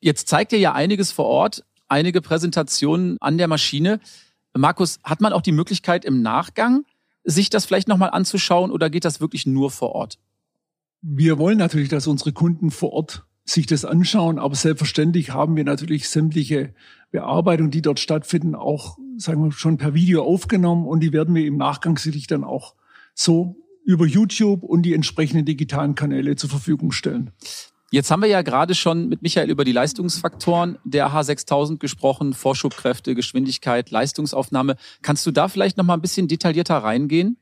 Jetzt 0.00 0.28
zeigt 0.28 0.52
ihr 0.52 0.58
ja 0.58 0.72
einiges 0.72 1.12
vor 1.12 1.26
Ort, 1.26 1.64
einige 1.86 2.20
Präsentationen 2.20 3.16
an 3.20 3.38
der 3.38 3.46
Maschine. 3.46 4.00
Markus, 4.56 4.98
hat 5.04 5.20
man 5.20 5.32
auch 5.32 5.42
die 5.42 5.52
Möglichkeit 5.52 6.04
im 6.04 6.22
Nachgang, 6.22 6.84
sich 7.22 7.50
das 7.50 7.66
vielleicht 7.66 7.86
nochmal 7.86 8.10
anzuschauen 8.10 8.72
oder 8.72 8.90
geht 8.90 9.04
das 9.04 9.20
wirklich 9.20 9.46
nur 9.46 9.70
vor 9.70 9.92
Ort? 9.92 10.18
Wir 11.02 11.38
wollen 11.38 11.58
natürlich, 11.58 11.88
dass 11.88 12.08
unsere 12.08 12.32
Kunden 12.32 12.72
vor 12.72 12.92
Ort 12.92 13.24
sich 13.50 13.66
das 13.66 13.84
anschauen. 13.84 14.38
Aber 14.38 14.54
selbstverständlich 14.54 15.30
haben 15.30 15.56
wir 15.56 15.64
natürlich 15.64 16.08
sämtliche 16.08 16.74
Bearbeitungen, 17.10 17.70
die 17.70 17.82
dort 17.82 18.00
stattfinden, 18.00 18.54
auch, 18.54 18.98
sagen 19.16 19.42
wir, 19.44 19.52
schon 19.52 19.78
per 19.78 19.94
Video 19.94 20.22
aufgenommen 20.24 20.86
und 20.86 21.00
die 21.00 21.12
werden 21.12 21.34
wir 21.34 21.46
im 21.46 21.56
Nachgang 21.56 21.96
sicherlich 21.96 22.26
dann 22.26 22.44
auch 22.44 22.74
so 23.14 23.56
über 23.84 24.06
YouTube 24.06 24.62
und 24.62 24.82
die 24.82 24.92
entsprechenden 24.92 25.46
digitalen 25.46 25.94
Kanäle 25.94 26.36
zur 26.36 26.50
Verfügung 26.50 26.92
stellen. 26.92 27.30
Jetzt 27.90 28.10
haben 28.10 28.20
wir 28.20 28.28
ja 28.28 28.42
gerade 28.42 28.74
schon 28.74 29.08
mit 29.08 29.22
Michael 29.22 29.48
über 29.48 29.64
die 29.64 29.72
Leistungsfaktoren 29.72 30.76
der 30.84 31.10
H6000 31.10 31.78
gesprochen, 31.78 32.34
Vorschubkräfte, 32.34 33.14
Geschwindigkeit, 33.14 33.90
Leistungsaufnahme. 33.90 34.76
Kannst 35.00 35.24
du 35.24 35.30
da 35.30 35.48
vielleicht 35.48 35.78
noch 35.78 35.84
mal 35.84 35.94
ein 35.94 36.02
bisschen 36.02 36.28
detaillierter 36.28 36.76
reingehen? 36.76 37.38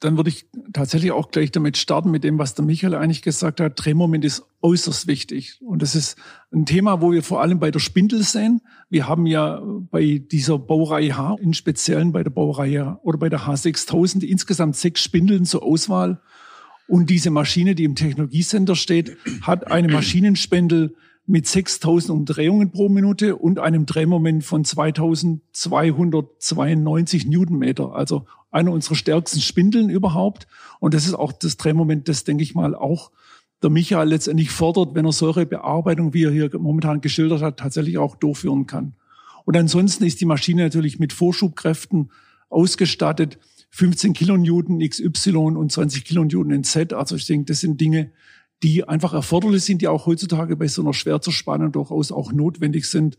Dann 0.00 0.16
würde 0.16 0.30
ich 0.30 0.46
tatsächlich 0.72 1.10
auch 1.10 1.30
gleich 1.30 1.50
damit 1.50 1.76
starten, 1.76 2.10
mit 2.10 2.22
dem, 2.22 2.38
was 2.38 2.54
der 2.54 2.64
Michael 2.64 2.94
eigentlich 2.94 3.22
gesagt 3.22 3.60
hat. 3.60 3.72
Drehmoment 3.76 4.24
ist 4.24 4.44
äußerst 4.62 5.08
wichtig. 5.08 5.60
Und 5.60 5.82
das 5.82 5.96
ist 5.96 6.16
ein 6.52 6.66
Thema, 6.66 7.00
wo 7.00 7.10
wir 7.10 7.22
vor 7.24 7.42
allem 7.42 7.58
bei 7.58 7.70
der 7.72 7.80
Spindel 7.80 8.22
sehen. 8.22 8.60
Wir 8.88 9.08
haben 9.08 9.26
ja 9.26 9.60
bei 9.90 10.22
dieser 10.24 10.58
Baureihe 10.58 11.16
H, 11.16 11.36
in 11.40 11.52
Speziellen 11.52 12.12
bei 12.12 12.22
der 12.22 12.30
Baureihe 12.30 12.98
oder 13.02 13.18
bei 13.18 13.28
der 13.28 13.40
H6000, 13.40 14.22
insgesamt 14.22 14.76
sechs 14.76 15.02
Spindeln 15.02 15.44
zur 15.44 15.64
Auswahl. 15.64 16.20
Und 16.86 17.10
diese 17.10 17.30
Maschine, 17.30 17.74
die 17.74 17.84
im 17.84 17.96
Technologiecenter 17.96 18.76
steht, 18.76 19.16
hat 19.42 19.66
eine 19.66 19.88
Maschinenspendel 19.88 20.94
mit 21.28 21.46
6000 21.46 22.10
Umdrehungen 22.10 22.70
pro 22.70 22.88
Minute 22.88 23.36
und 23.36 23.58
einem 23.58 23.84
Drehmoment 23.84 24.42
von 24.44 24.64
2292 24.64 27.26
Newtonmeter. 27.26 27.94
Also 27.94 28.24
einer 28.50 28.72
unserer 28.72 28.94
stärksten 28.94 29.40
Spindeln 29.40 29.90
überhaupt. 29.90 30.46
Und 30.80 30.94
das 30.94 31.04
ist 31.06 31.12
auch 31.12 31.32
das 31.32 31.58
Drehmoment, 31.58 32.08
das, 32.08 32.24
denke 32.24 32.42
ich 32.42 32.54
mal, 32.54 32.74
auch 32.74 33.10
der 33.62 33.68
Michael 33.68 34.08
letztendlich 34.08 34.50
fordert, 34.50 34.94
wenn 34.94 35.04
er 35.04 35.12
solche 35.12 35.44
Bearbeitung, 35.44 36.14
wie 36.14 36.24
er 36.24 36.30
hier 36.30 36.48
momentan 36.58 37.02
geschildert 37.02 37.42
hat, 37.42 37.58
tatsächlich 37.58 37.98
auch 37.98 38.16
durchführen 38.16 38.66
kann. 38.66 38.94
Und 39.44 39.54
ansonsten 39.54 40.04
ist 40.04 40.22
die 40.22 40.26
Maschine 40.26 40.62
natürlich 40.62 40.98
mit 40.98 41.12
Vorschubkräften 41.12 42.10
ausgestattet. 42.48 43.38
15 43.70 44.14
Kilonewton 44.14 44.80
XY 44.80 45.36
und 45.36 45.70
20 45.70 46.06
Kilonewton 46.06 46.52
in 46.52 46.64
Z. 46.64 46.94
Also 46.94 47.16
ich 47.16 47.26
denke, 47.26 47.52
das 47.52 47.60
sind 47.60 47.78
Dinge, 47.78 48.12
die 48.62 48.86
einfach 48.88 49.12
erforderlich 49.12 49.64
sind, 49.64 49.82
die 49.82 49.88
auch 49.88 50.06
heutzutage 50.06 50.56
bei 50.56 50.66
so 50.66 50.82
einer 50.82 50.94
schwer 50.94 51.20
zu 51.20 51.30
spannen 51.30 51.72
durchaus 51.72 52.10
auch 52.10 52.32
notwendig 52.32 52.86
sind. 52.86 53.18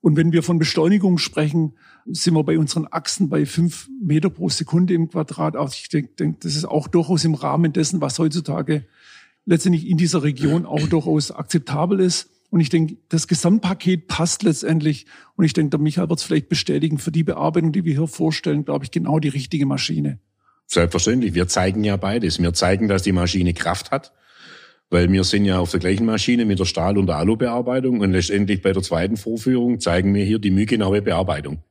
Und 0.00 0.16
wenn 0.16 0.32
wir 0.32 0.42
von 0.42 0.58
Beschleunigung 0.58 1.18
sprechen, 1.18 1.74
sind 2.06 2.34
wir 2.34 2.44
bei 2.44 2.58
unseren 2.58 2.86
Achsen 2.90 3.30
bei 3.30 3.46
fünf 3.46 3.88
Meter 4.02 4.28
pro 4.28 4.48
Sekunde 4.48 4.92
im 4.92 5.08
Quadrat. 5.08 5.56
Also 5.56 5.76
ich 5.80 5.88
denke, 5.88 6.12
denk, 6.18 6.40
das 6.40 6.56
ist 6.56 6.66
auch 6.66 6.88
durchaus 6.88 7.24
im 7.24 7.34
Rahmen 7.34 7.72
dessen, 7.72 8.00
was 8.00 8.18
heutzutage 8.18 8.84
letztendlich 9.46 9.88
in 9.88 9.96
dieser 9.96 10.22
Region 10.22 10.66
auch 10.66 10.86
durchaus 10.88 11.30
akzeptabel 11.30 12.00
ist. 12.00 12.28
Und 12.50 12.60
ich 12.60 12.68
denke, 12.68 12.96
das 13.08 13.28
Gesamtpaket 13.28 14.06
passt 14.06 14.42
letztendlich. 14.42 15.06
Und 15.36 15.44
ich 15.44 15.54
denke, 15.54 15.70
der 15.70 15.80
Michael 15.80 16.08
wird 16.08 16.18
es 16.18 16.24
vielleicht 16.24 16.48
bestätigen, 16.48 16.98
für 16.98 17.10
die 17.10 17.24
Bearbeitung, 17.24 17.72
die 17.72 17.84
wir 17.84 17.94
hier 17.94 18.06
vorstellen, 18.06 18.64
glaube 18.64 18.84
ich, 18.84 18.90
genau 18.90 19.18
die 19.18 19.28
richtige 19.28 19.66
Maschine. 19.66 20.18
Selbstverständlich. 20.66 21.34
Wir 21.34 21.48
zeigen 21.48 21.82
ja 21.82 21.96
beides. 21.96 22.40
Wir 22.40 22.52
zeigen, 22.52 22.88
dass 22.88 23.02
die 23.02 23.12
Maschine 23.12 23.54
Kraft 23.54 23.90
hat 23.90 24.12
weil 24.90 25.10
wir 25.10 25.24
sind 25.24 25.44
ja 25.44 25.58
auf 25.58 25.70
der 25.70 25.80
gleichen 25.80 26.06
Maschine 26.06 26.44
mit 26.44 26.58
der 26.58 26.64
Stahl- 26.64 26.98
und 26.98 27.06
der 27.06 27.16
Alu-Bearbeitung 27.16 28.00
und 28.00 28.12
letztendlich 28.12 28.62
bei 28.62 28.72
der 28.72 28.82
zweiten 28.82 29.16
Vorführung 29.16 29.80
zeigen 29.80 30.14
wir 30.14 30.24
hier 30.24 30.38
die 30.38 30.50
mühgenaue 30.50 31.02
Bearbeitung. 31.02 31.62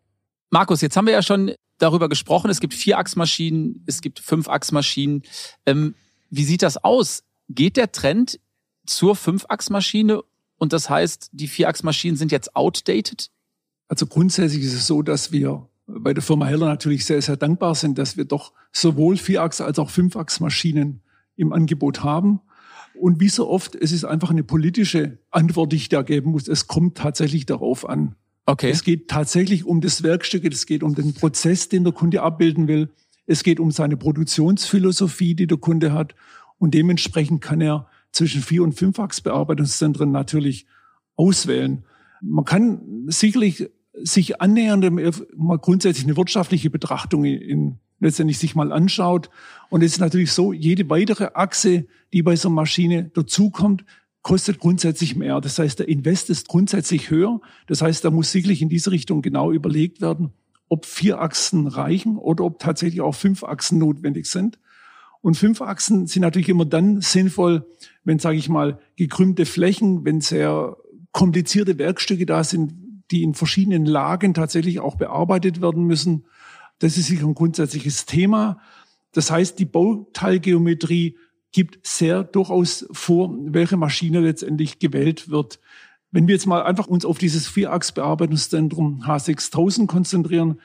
Markus, 0.49 0.81
jetzt 0.81 0.97
haben 0.97 1.07
wir 1.07 1.13
ja 1.13 1.23
schon 1.23 1.53
darüber 1.77 2.09
gesprochen, 2.09 2.49
es 2.49 2.59
gibt 2.59 2.73
Vierachsmaschinen, 2.73 3.83
es 3.87 4.01
gibt 4.01 4.19
Fünfachsmaschinen. 4.19 5.23
Ähm, 5.65 5.95
wie 6.29 6.43
sieht 6.43 6.61
das 6.61 6.83
aus? 6.83 7.23
Geht 7.49 7.77
der 7.77 7.91
Trend 7.91 8.39
zur 8.85 9.15
Fünfachsmaschine 9.15 10.21
und 10.57 10.73
das 10.73 10.89
heißt, 10.89 11.29
die 11.31 11.47
Vierachsmaschinen 11.47 12.17
sind 12.17 12.31
jetzt 12.31 12.55
outdated? 12.55 13.29
Also 13.87 14.07
grundsätzlich 14.07 14.63
ist 14.63 14.73
es 14.73 14.87
so, 14.87 15.01
dass 15.01 15.31
wir 15.31 15.67
bei 15.87 16.13
der 16.13 16.23
Firma 16.23 16.45
Heller 16.45 16.67
natürlich 16.67 17.05
sehr, 17.05 17.21
sehr 17.21 17.37
dankbar 17.37 17.75
sind, 17.75 17.97
dass 17.97 18.17
wir 18.17 18.25
doch 18.25 18.53
sowohl 18.71 19.17
Vierachs- 19.17 19.61
als 19.61 19.79
auch 19.79 19.89
Fünfachsmaschinen 19.89 21.01
im 21.35 21.51
Angebot 21.51 22.03
haben. 22.03 22.41
Und 23.03 23.19
wie 23.19 23.27
so 23.27 23.49
oft, 23.49 23.75
es 23.75 23.91
ist 23.91 24.05
einfach 24.05 24.29
eine 24.29 24.45
politische 24.45 25.17
Antwort, 25.29 25.73
die 25.73 25.75
ich 25.75 25.89
da 25.89 26.03
geben 26.03 26.31
muss. 26.31 26.47
Es 26.47 26.67
kommt 26.67 26.95
tatsächlich 26.95 27.45
darauf 27.45 27.89
an. 27.89 28.15
Okay. 28.45 28.69
Es 28.69 28.85
geht 28.85 29.09
tatsächlich 29.09 29.65
um 29.65 29.81
das 29.81 30.03
Werkstück, 30.03 30.45
es 30.45 30.65
geht 30.65 30.83
um 30.83 30.95
den 30.95 31.13
Prozess, 31.13 31.67
den 31.67 31.83
der 31.83 31.91
Kunde 31.91 32.21
abbilden 32.21 32.69
will. 32.69 32.93
Es 33.25 33.43
geht 33.43 33.59
um 33.59 33.71
seine 33.71 33.97
Produktionsphilosophie, 33.97 35.35
die 35.35 35.47
der 35.47 35.57
Kunde 35.57 35.91
hat. 35.91 36.15
Und 36.59 36.75
dementsprechend 36.75 37.41
kann 37.41 37.59
er 37.59 37.89
zwischen 38.13 38.41
vier 38.41 38.63
und 38.63 38.71
fünf 38.71 38.97
Achsbearbeitungszentren 38.99 40.09
natürlich 40.09 40.65
auswählen. 41.17 41.83
Man 42.21 42.45
kann 42.45 43.03
sicherlich 43.07 43.69
sich 44.01 44.39
annähern, 44.39 44.79
mal 45.35 45.59
grundsätzlich 45.59 46.05
eine 46.05 46.15
wirtschaftliche 46.15 46.69
Betrachtung 46.69 47.25
in, 47.25 47.79
letztendlich 48.03 48.37
sich 48.37 48.55
mal 48.55 48.71
anschaut. 48.71 49.29
Und 49.69 49.83
es 49.83 49.93
ist 49.93 49.99
natürlich 49.99 50.31
so, 50.31 50.53
jede 50.53 50.89
weitere 50.89 51.29
Achse, 51.33 51.85
die 52.13 52.21
bei 52.21 52.35
so 52.35 52.49
einer 52.49 52.55
Maschine 52.55 53.05
dazukommt, 53.13 53.85
kostet 54.21 54.59
grundsätzlich 54.59 55.15
mehr. 55.15 55.41
Das 55.41 55.59
heißt, 55.59 55.79
der 55.79 55.89
Invest 55.89 56.29
ist 56.29 56.47
grundsätzlich 56.47 57.09
höher. 57.09 57.41
Das 57.67 57.81
heißt, 57.81 58.05
da 58.05 58.11
muss 58.11 58.31
sicherlich 58.31 58.61
in 58.61 58.69
diese 58.69 58.91
Richtung 58.91 59.21
genau 59.21 59.51
überlegt 59.51 60.01
werden, 60.01 60.31
ob 60.69 60.85
vier 60.85 61.19
Achsen 61.21 61.67
reichen 61.67 62.17
oder 62.17 62.45
ob 62.45 62.59
tatsächlich 62.59 63.01
auch 63.01 63.15
fünf 63.15 63.43
Achsen 63.43 63.79
notwendig 63.79 64.27
sind. 64.27 64.59
Und 65.21 65.35
fünf 65.35 65.61
Achsen 65.61 66.07
sind 66.07 66.21
natürlich 66.21 66.49
immer 66.49 66.65
dann 66.65 67.01
sinnvoll, 67.01 67.65
wenn, 68.03 68.19
sage 68.19 68.37
ich 68.37 68.49
mal, 68.49 68.79
gekrümmte 68.95 69.45
Flächen, 69.45 70.03
wenn 70.03 70.19
sehr 70.19 70.77
komplizierte 71.11 71.77
Werkstücke 71.77 72.25
da 72.25 72.43
sind, 72.43 72.73
die 73.11 73.23
in 73.23 73.33
verschiedenen 73.33 73.85
Lagen 73.85 74.33
tatsächlich 74.33 74.79
auch 74.79 74.95
bearbeitet 74.95 75.61
werden 75.61 75.85
müssen. 75.85 76.25
Das 76.83 76.97
ist 76.97 77.07
sicher 77.07 77.25
ein 77.25 77.33
grundsätzliches 77.33 78.05
Thema. 78.05 78.59
Das 79.13 79.31
heißt, 79.31 79.57
die 79.57 79.63
Bauteilgeometrie 79.63 81.15
gibt 81.53 81.87
sehr 81.87 82.25
durchaus 82.25 82.85
vor, 82.91 83.33
welche 83.39 83.77
Maschine 83.77 84.19
letztendlich 84.19 84.79
gewählt 84.79 85.29
wird. 85.29 85.61
Wenn 86.11 86.27
wir 86.27 86.35
jetzt 86.35 86.45
mal 86.45 86.61
einfach 86.63 86.87
uns 86.87 87.05
auf 87.05 87.17
dieses 87.17 87.47
Vierachs-Bearbeitungszentrum 87.47 89.01
H6000 89.03 89.87
konzentrieren, 89.87 90.59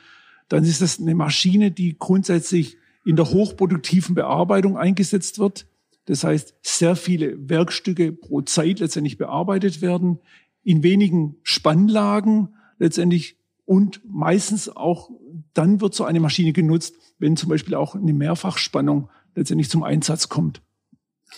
dann 0.48 0.64
ist 0.64 0.82
das 0.82 0.98
eine 0.98 1.14
Maschine, 1.14 1.70
die 1.70 1.96
grundsätzlich 1.96 2.78
in 3.04 3.14
der 3.14 3.30
hochproduktiven 3.30 4.16
Bearbeitung 4.16 4.76
eingesetzt 4.76 5.38
wird. 5.38 5.68
Das 6.06 6.24
heißt, 6.24 6.52
sehr 6.62 6.96
viele 6.96 7.48
Werkstücke 7.48 8.10
pro 8.10 8.40
Zeit 8.40 8.80
letztendlich 8.80 9.18
bearbeitet 9.18 9.82
werden, 9.82 10.18
in 10.64 10.82
wenigen 10.82 11.36
Spannlagen 11.44 12.56
letztendlich 12.80 13.36
und 13.66 14.00
meistens 14.04 14.68
auch 14.68 15.10
dann 15.58 15.80
wird 15.80 15.94
so 15.94 16.04
eine 16.04 16.20
Maschine 16.20 16.52
genutzt, 16.52 16.94
wenn 17.18 17.36
zum 17.36 17.48
Beispiel 17.48 17.74
auch 17.74 17.94
eine 17.94 18.12
Mehrfachspannung 18.12 19.10
letztendlich 19.34 19.68
zum 19.68 19.82
Einsatz 19.82 20.28
kommt. 20.28 20.62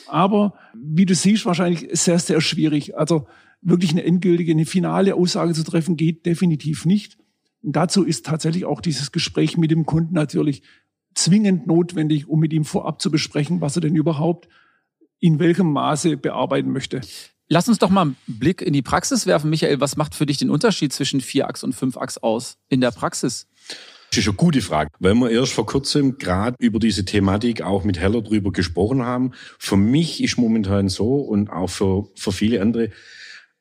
Aber 0.07 0.55
wie 0.75 1.07
du 1.07 1.15
siehst, 1.15 1.47
wahrscheinlich 1.47 1.89
sehr, 1.93 2.19
sehr 2.19 2.41
schwierig. 2.41 2.97
Also 2.97 3.27
wirklich 3.63 3.91
eine 3.93 4.05
endgültige, 4.05 4.53
eine 4.53 4.67
finale 4.67 5.15
Aussage 5.15 5.55
zu 5.55 5.65
treffen, 5.65 5.97
geht 5.97 6.27
definitiv 6.27 6.85
nicht. 6.85 7.19
Und 7.63 7.77
dazu 7.77 8.05
ist 8.05 8.27
tatsächlich 8.27 8.65
auch 8.65 8.81
dieses 8.81 9.11
Gespräch 9.11 9.57
mit 9.57 9.71
dem 9.71 9.87
Kunden 9.87 10.15
natürlich 10.15 10.63
zwingend 11.15 11.67
notwendig, 11.67 12.29
um 12.29 12.41
mit 12.41 12.53
ihm 12.53 12.65
vorab 12.65 13.03
zu 13.03 13.11
besprechen, 13.11 13.61
was 13.61 13.77
er 13.77 13.83
denn 13.83 13.97
überhaupt 13.97 14.49
in 15.19 15.39
welchem 15.39 15.73
Maße 15.73 16.17
bearbeiten 16.17 16.73
möchte. 16.73 17.01
Lass 17.49 17.69
uns 17.69 17.79
doch 17.79 17.91
mal 17.91 18.03
einen 18.03 18.17
Blick 18.27 18.63
in 18.63 18.73
die 18.73 18.81
Praxis 18.83 19.27
werfen. 19.27 19.51
Michael, 19.51 19.81
was 19.81 19.97
macht 19.97 20.15
für 20.15 20.25
dich 20.25 20.39
den 20.39 20.51
Unterschied 20.51 20.93
zwischen 20.93 21.21
Vierachs 21.21 21.65
und 21.65 21.75
Fünfachs 21.75 22.17
aus 22.19 22.59
in 22.69 22.81
der 22.81 22.93
Praxis? 22.93 23.49
Das 24.11 24.19
ist 24.19 24.27
eine 24.27 24.37
gute 24.37 24.61
Frage, 24.61 24.91
weil 24.99 25.15
wir 25.15 25.31
erst 25.31 25.53
vor 25.53 25.67
kurzem 25.67 26.19
gerade 26.19 26.57
über 26.59 26.81
diese 26.81 27.05
Thematik 27.05 27.63
auch 27.63 27.85
mit 27.85 27.99
Heller 27.99 28.23
drüber 28.23 28.51
gesprochen 28.51 29.03
haben. 29.03 29.33
Für 29.59 29.77
mich 29.77 30.23
ist 30.23 30.37
momentan 30.37 30.89
so 30.89 31.19
und 31.19 31.51
auch 31.51 31.71
für, 31.71 32.09
für 32.17 32.33
viele 32.33 32.61
andere, 32.61 32.91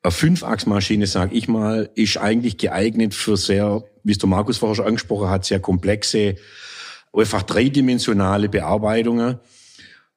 eine 0.02 0.10
Fünfachsmaschine, 0.10 1.06
sage 1.06 1.36
ich 1.36 1.46
mal, 1.46 1.90
ist 1.94 2.16
eigentlich 2.16 2.58
geeignet 2.58 3.14
für 3.14 3.36
sehr, 3.36 3.84
wie 4.02 4.12
es 4.12 4.18
der 4.18 4.28
Markus 4.28 4.58
vorher 4.58 4.74
schon 4.74 4.86
angesprochen 4.86 5.28
hat, 5.28 5.44
sehr 5.44 5.60
komplexe, 5.60 6.36
einfach 7.12 7.42
dreidimensionale 7.42 8.48
Bearbeitungen 8.48 9.38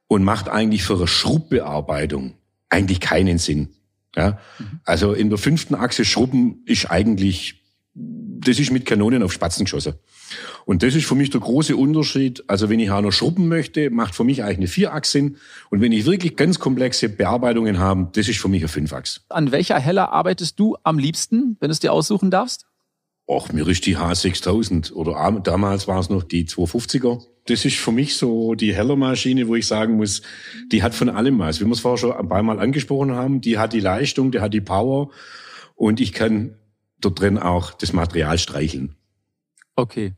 und 0.08 0.24
macht 0.24 0.48
eigentlich 0.48 0.84
für 0.84 0.96
eine 0.96 1.08
Schrubbbearbeitung 1.08 2.36
eigentlich 2.70 3.02
keinen 3.02 3.38
Sinn. 3.38 3.76
Ja? 4.16 4.40
Mhm. 4.58 4.80
Also 4.86 5.14
in 5.14 5.30
der 5.30 5.38
fünften 5.38 5.76
Achse 5.76 6.06
Schrubben 6.06 6.64
ist 6.66 6.90
eigentlich, 6.90 7.63
das 8.48 8.60
ist 8.60 8.72
mit 8.72 8.86
Kanonen 8.86 9.24
auf 9.24 9.34
Spatzen 9.34 9.66
geschossen. 9.66 9.96
Und 10.66 10.84
das 10.84 10.96
ist 10.96 11.06
für 11.06 11.16
mich 11.16 11.30
der 11.30 11.42
große 11.42 11.76
Unterschied. 11.76 12.44
Also 12.48 12.70
wenn 12.70 12.80
ich 12.80 12.92
auch 12.92 13.02
noch 13.02 13.12
schrubben 13.12 13.48
möchte, 13.48 13.90
macht 13.90 14.16
für 14.16 14.24
mich 14.24 14.44
eigentlich 14.44 14.58
eine 14.58 14.68
Vierachs 14.68 15.12
Sinn. 15.12 15.38
Und 15.70 15.82
wenn 15.82 15.92
ich 15.92 16.06
wirklich 16.06 16.36
ganz 16.36 16.60
komplexe 16.60 17.10
Bearbeitungen 17.10 17.80
habe, 17.80 18.10
das 18.14 18.28
ist 18.28 18.40
für 18.40 18.48
mich 18.48 18.62
eine 18.62 18.70
Fünfachs. 18.70 19.22
An 19.30 19.52
welcher 19.52 19.80
Heller 19.80 20.12
arbeitest 20.12 20.60
du 20.60 20.78
am 20.84 20.98
liebsten, 20.98 21.58
wenn 21.60 21.70
du 21.70 21.74
es 21.74 21.80
dir 21.80 21.94
aussuchen 21.94 22.32
darfst? 22.32 22.66
Och, 23.26 23.54
mir 23.54 23.68
ist 23.68 23.86
die 23.86 23.98
H6000 23.98 24.92
oder 24.94 25.40
damals 25.42 25.88
war 25.88 26.00
es 26.00 26.10
noch 26.10 26.24
die 26.24 26.46
250er. 26.46 27.24
Das 27.46 27.64
ist 27.64 27.78
für 27.78 27.92
mich 27.92 28.16
so 28.16 28.54
die 28.56 28.74
Heller-Maschine, 28.74 29.48
wo 29.48 29.56
ich 29.56 29.66
sagen 29.66 29.96
muss, 29.96 30.22
die 30.72 30.84
hat 30.84 30.94
von 30.94 31.10
allem 31.10 31.40
was. 31.40 31.62
Wie 31.62 31.66
wir 31.66 31.72
es 31.72 31.80
vorher 31.80 31.98
schon 31.98 32.12
ein 32.12 32.28
paar 32.28 32.44
Mal 32.44 32.60
angesprochen 32.60 33.14
haben, 33.14 33.40
die 33.40 33.58
hat 33.58 33.74
die 33.74 33.80
Leistung, 33.80 34.32
die 34.32 34.40
hat 34.40 34.54
die 34.54 34.62
Power 34.62 35.10
und 35.76 36.02
ich 36.02 36.12
kann 36.12 36.56
dort 37.06 37.20
drin 37.20 37.38
auch 37.38 37.72
das 37.74 37.94
Material 37.94 38.38
streicheln. 38.38 38.96
Okay. 39.76 40.14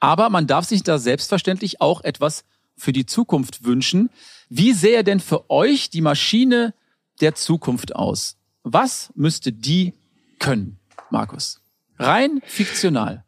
Aber 0.00 0.30
man 0.30 0.46
darf 0.46 0.66
sich 0.66 0.82
da 0.82 0.98
selbstverständlich 0.98 1.80
auch 1.80 2.02
etwas 2.02 2.44
für 2.76 2.92
die 2.92 3.06
Zukunft 3.06 3.64
wünschen. 3.64 4.10
Wie 4.48 4.72
sähe 4.72 5.04
denn 5.04 5.20
für 5.20 5.50
euch 5.50 5.90
die 5.90 6.00
Maschine 6.00 6.74
der 7.20 7.34
Zukunft 7.34 7.94
aus? 7.94 8.36
Was 8.64 9.12
müsste 9.14 9.52
die 9.52 9.94
können, 10.38 10.78
Markus? 11.10 11.60
Rein 11.98 12.40
fiktional. 12.46 13.24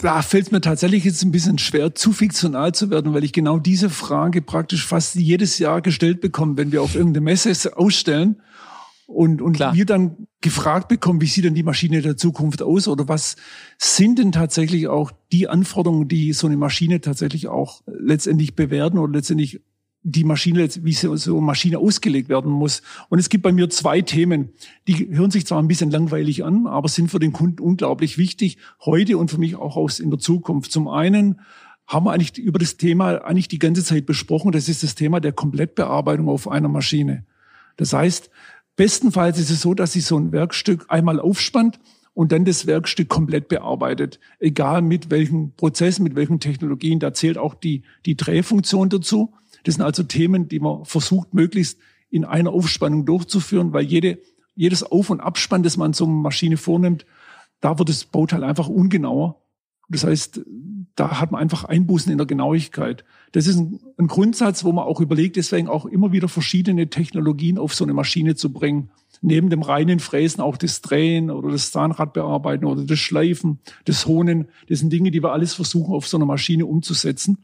da 0.00 0.22
fällt 0.22 0.46
es 0.46 0.52
mir 0.52 0.60
tatsächlich 0.60 1.04
jetzt 1.04 1.22
ein 1.24 1.32
bisschen 1.32 1.58
schwer, 1.58 1.94
zu 1.94 2.12
fiktional 2.12 2.72
zu 2.72 2.88
werden, 2.88 3.12
weil 3.12 3.24
ich 3.24 3.32
genau 3.32 3.58
diese 3.58 3.90
Frage 3.90 4.40
praktisch 4.40 4.86
fast 4.86 5.16
jedes 5.16 5.58
Jahr 5.58 5.82
gestellt 5.82 6.20
bekomme, 6.20 6.56
wenn 6.56 6.72
wir 6.72 6.82
auf 6.82 6.94
irgendeine 6.94 7.24
Messe 7.24 7.76
ausstellen 7.76 8.40
und, 9.08 9.40
und 9.40 9.58
wir 9.58 9.86
dann 9.86 10.28
gefragt 10.42 10.88
bekommen, 10.88 11.22
wie 11.22 11.26
sieht 11.26 11.46
denn 11.46 11.54
die 11.54 11.62
Maschine 11.62 12.02
der 12.02 12.18
Zukunft 12.18 12.60
aus 12.60 12.86
oder 12.88 13.08
was 13.08 13.36
sind 13.78 14.18
denn 14.18 14.32
tatsächlich 14.32 14.86
auch 14.86 15.12
die 15.32 15.48
Anforderungen, 15.48 16.08
die 16.08 16.34
so 16.34 16.46
eine 16.46 16.58
Maschine 16.58 17.00
tatsächlich 17.00 17.48
auch 17.48 17.80
letztendlich 17.86 18.54
bewerten 18.54 18.98
oder 18.98 19.14
letztendlich 19.14 19.62
die 20.02 20.24
Maschine, 20.24 20.68
wie 20.82 20.92
so, 20.92 21.16
so 21.16 21.38
eine 21.38 21.46
Maschine 21.46 21.78
ausgelegt 21.78 22.28
werden 22.28 22.52
muss. 22.52 22.82
Und 23.08 23.18
es 23.18 23.30
gibt 23.30 23.44
bei 23.44 23.50
mir 23.50 23.70
zwei 23.70 24.02
Themen, 24.02 24.50
die 24.86 25.08
hören 25.10 25.30
sich 25.30 25.46
zwar 25.46 25.60
ein 25.62 25.68
bisschen 25.68 25.90
langweilig 25.90 26.44
an, 26.44 26.66
aber 26.66 26.88
sind 26.88 27.10
für 27.10 27.18
den 27.18 27.32
Kunden 27.32 27.62
unglaublich 27.62 28.18
wichtig, 28.18 28.58
heute 28.84 29.16
und 29.16 29.30
für 29.30 29.38
mich 29.38 29.56
auch 29.56 29.78
aus 29.78 30.00
in 30.00 30.10
der 30.10 30.18
Zukunft. 30.18 30.70
Zum 30.70 30.86
einen 30.86 31.40
haben 31.86 32.04
wir 32.04 32.12
eigentlich 32.12 32.36
über 32.36 32.58
das 32.58 32.76
Thema 32.76 33.24
eigentlich 33.24 33.48
die 33.48 33.58
ganze 33.58 33.82
Zeit 33.82 34.04
besprochen. 34.04 34.52
Das 34.52 34.68
ist 34.68 34.82
das 34.82 34.94
Thema 34.94 35.18
der 35.18 35.32
Komplettbearbeitung 35.32 36.28
auf 36.28 36.46
einer 36.46 36.68
Maschine. 36.68 37.24
Das 37.78 37.94
heißt, 37.94 38.28
bestenfalls 38.78 39.38
ist 39.38 39.50
es 39.50 39.60
so, 39.60 39.74
dass 39.74 39.92
sich 39.92 40.06
so 40.06 40.16
ein 40.16 40.32
Werkstück 40.32 40.86
einmal 40.88 41.20
aufspannt 41.20 41.78
und 42.14 42.32
dann 42.32 42.46
das 42.46 42.66
Werkstück 42.66 43.08
komplett 43.08 43.48
bearbeitet. 43.48 44.18
Egal 44.38 44.80
mit 44.80 45.10
welchen 45.10 45.52
Prozessen, 45.56 46.04
mit 46.04 46.16
welchen 46.16 46.40
Technologien, 46.40 47.00
da 47.00 47.12
zählt 47.12 47.36
auch 47.36 47.54
die, 47.54 47.82
die 48.06 48.16
Drehfunktion 48.16 48.88
dazu. 48.88 49.34
Das 49.64 49.74
sind 49.74 49.84
also 49.84 50.04
Themen, 50.04 50.48
die 50.48 50.60
man 50.60 50.84
versucht, 50.84 51.34
möglichst 51.34 51.78
in 52.08 52.24
einer 52.24 52.52
Aufspannung 52.52 53.04
durchzuführen, 53.04 53.72
weil 53.72 53.84
jede, 53.84 54.18
jedes 54.54 54.82
Auf- 54.84 55.10
und 55.10 55.20
Abspann, 55.20 55.62
das 55.62 55.76
man 55.76 55.92
so 55.92 56.04
einer 56.04 56.14
Maschine 56.14 56.56
vornimmt, 56.56 57.04
da 57.60 57.78
wird 57.78 57.88
das 57.88 58.04
Bauteil 58.04 58.44
einfach 58.44 58.68
ungenauer. 58.68 59.42
Das 59.88 60.04
heißt, 60.04 60.42
da 60.94 61.20
hat 61.20 61.32
man 61.32 61.40
einfach 61.40 61.64
Einbußen 61.64 62.12
in 62.12 62.18
der 62.18 62.26
Genauigkeit. 62.26 63.04
Das 63.32 63.46
ist 63.46 63.56
ein, 63.56 63.80
ein, 63.96 64.06
Grundsatz, 64.06 64.64
wo 64.64 64.72
man 64.72 64.84
auch 64.84 65.00
überlegt, 65.00 65.36
deswegen 65.36 65.68
auch 65.68 65.86
immer 65.86 66.12
wieder 66.12 66.28
verschiedene 66.28 66.90
Technologien 66.90 67.56
auf 67.56 67.74
so 67.74 67.84
eine 67.84 67.94
Maschine 67.94 68.34
zu 68.34 68.52
bringen. 68.52 68.90
Neben 69.22 69.48
dem 69.48 69.62
reinen 69.62 69.98
Fräsen 69.98 70.42
auch 70.42 70.56
das 70.56 70.82
Drehen 70.82 71.30
oder 71.30 71.50
das 71.50 71.72
Zahnradbearbeiten 71.72 72.66
oder 72.66 72.84
das 72.84 72.98
Schleifen, 72.98 73.60
das 73.84 74.06
Honen. 74.06 74.48
Das 74.68 74.80
sind 74.80 74.92
Dinge, 74.92 75.10
die 75.10 75.22
wir 75.22 75.32
alles 75.32 75.54
versuchen, 75.54 75.94
auf 75.94 76.06
so 76.06 76.18
einer 76.18 76.26
Maschine 76.26 76.66
umzusetzen. 76.66 77.38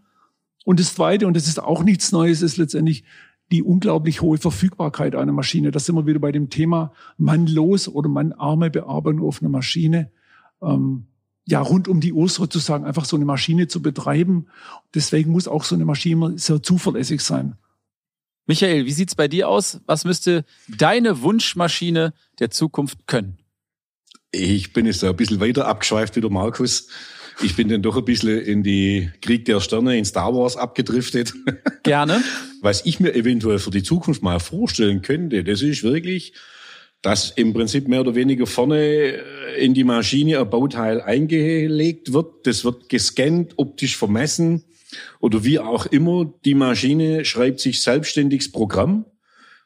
Und 0.65 0.81
das 0.81 0.95
Zweite, 0.95 1.27
und 1.27 1.37
das 1.37 1.47
ist 1.47 1.63
auch 1.63 1.83
nichts 1.83 2.13
Neues, 2.13 2.43
ist 2.43 2.57
letztendlich 2.57 3.05
die 3.53 3.63
unglaublich 3.63 4.21
hohe 4.23 4.39
Verfügbarkeit 4.39 5.15
einer 5.15 5.33
Maschine. 5.33 5.71
Das 5.71 5.87
sind 5.87 5.95
wir 5.95 6.07
wieder 6.07 6.19
bei 6.19 6.33
dem 6.33 6.51
Thema 6.51 6.93
mannlos 7.19 7.89
oder 7.89 8.09
mannarme 8.09 8.71
Bearbeitung 8.71 9.23
auf 9.23 9.41
einer 9.41 9.51
Maschine. 9.51 10.11
Ähm, 10.63 11.07
ja, 11.47 11.61
rund 11.61 11.89
um 11.89 12.01
die 12.01 12.13
Uhr 12.13 12.29
sozusagen 12.29 12.85
einfach 12.85 13.05
so 13.05 13.17
eine 13.17 13.25
Maschine 13.25 13.69
zu 13.69 13.83
betreiben. 13.83 14.47
Deswegen 14.95 15.33
muss 15.33 15.49
auch 15.49 15.65
so 15.65 15.75
eine 15.75 15.85
Maschine 15.85 16.39
sehr 16.39 16.63
zuverlässig 16.63 17.21
sein. 17.21 17.57
Michael, 18.47 18.87
wie 18.87 18.93
sieht's 18.93 19.15
bei 19.15 19.29
dir 19.29 19.49
aus? 19.49 19.81
Was 19.87 20.05
müsste 20.05 20.45
deine 20.69 21.23
Wunschmaschine 21.23 22.13
der 22.39 22.51
Zukunft 22.51 23.07
können? 23.07 23.39
Ich 24.33 24.73
bin 24.73 24.87
jetzt 24.87 25.05
ein 25.05 25.17
bisschen 25.17 25.41
weiter 25.41 25.67
abgeschweift 25.67 26.17
wie 26.17 26.21
der 26.21 26.31
Markus. 26.31 26.89
Ich 27.43 27.57
bin 27.57 27.69
dann 27.69 27.83
doch 27.83 27.97
ein 27.97 28.05
bisschen 28.05 28.41
in 28.41 28.63
die 28.63 29.11
Krieg 29.21 29.45
der 29.45 29.61
Sterne 29.61 29.97
in 29.97 30.05
Star 30.05 30.35
Wars 30.35 30.57
abgedriftet. 30.57 31.35
Gerne. 31.83 32.23
Was 32.61 32.85
ich 32.87 33.01
mir 33.01 33.15
eventuell 33.15 33.59
für 33.59 33.71
die 33.71 33.83
Zukunft 33.83 34.23
mal 34.23 34.41
vorstellen 34.41 35.03
könnte, 35.03 35.43
das 35.45 35.63
ist 35.63 35.83
wirklich, 35.83 36.33
dass 37.05 37.31
im 37.33 37.53
Prinzip 37.53 37.87
mehr 37.87 38.01
oder 38.01 38.15
weniger 38.15 38.47
vorne 38.47 39.23
in 39.59 39.75
die 39.75 39.85
Maschine 39.85 40.41
ein 40.41 40.49
Bauteil 40.49 41.03
eingelegt 41.03 42.15
wird. 42.15 42.47
Das 42.47 42.65
wird 42.65 42.89
gescannt, 42.89 43.53
optisch 43.59 43.99
vermessen 43.99 44.65
oder 45.21 45.45
wie 45.45 45.59
auch 45.59 45.85
immer. 45.85 46.33
Die 46.47 46.55
Maschine 46.55 47.27
schreibt 47.27 47.61
sich 47.61 47.83
selbstständiges 47.83 48.51
Programm, 48.51 49.05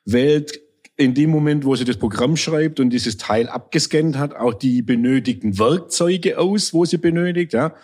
wählt 0.05 0.61
in 0.97 1.15
dem 1.15 1.31
Moment, 1.31 1.65
wo 1.65 1.77
sie 1.77 1.85
das 1.85 1.97
Programm 1.97 2.37
schreibt 2.37 2.81
und 2.81 2.91
dieses 2.91 3.19
Teil 3.19 3.49
abgescannt 3.49 4.19
hat, 4.19 4.35
auch 4.35 4.55
die 4.55 4.83
benötigten 4.83 5.61
Werkzeuge 5.61 6.41
aus, 6.41 6.75
wo 6.75 6.87
sie 6.87 6.99
benötigt, 6.99 7.53
ja. 7.53 7.77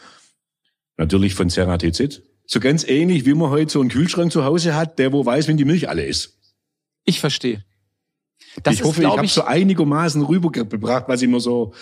Natürlich 0.97 1.35
von 1.35 1.49
Serra. 1.49 1.79
So 2.47 2.59
ganz 2.59 2.85
ähnlich, 2.89 3.25
wie 3.25 3.35
man 3.35 3.51
heute 3.51 3.71
so 3.71 3.81
einen 3.81 3.91
Kühlschrank 3.91 4.33
zu 4.33 4.45
Hause 4.45 4.75
hat, 4.75 4.99
der 4.99 5.13
wo 5.13 5.25
weiß, 5.25 5.47
wenn 5.47 5.57
die 5.57 5.65
Milch 5.65 5.89
alle 5.89 6.05
ist. 6.05 6.41
Ich 7.05 7.21
verstehe. 7.21 7.65
Das 8.63 8.75
ich 8.75 8.81
ist, 8.81 8.87
hoffe, 8.87 9.03
ich 9.03 9.09
habe 9.09 9.27
so 9.27 9.43
einigermaßen 9.43 10.23
rübergebracht, 10.23 11.05
was 11.09 11.23
ich 11.23 11.29
mir 11.29 11.41
so 11.41 11.73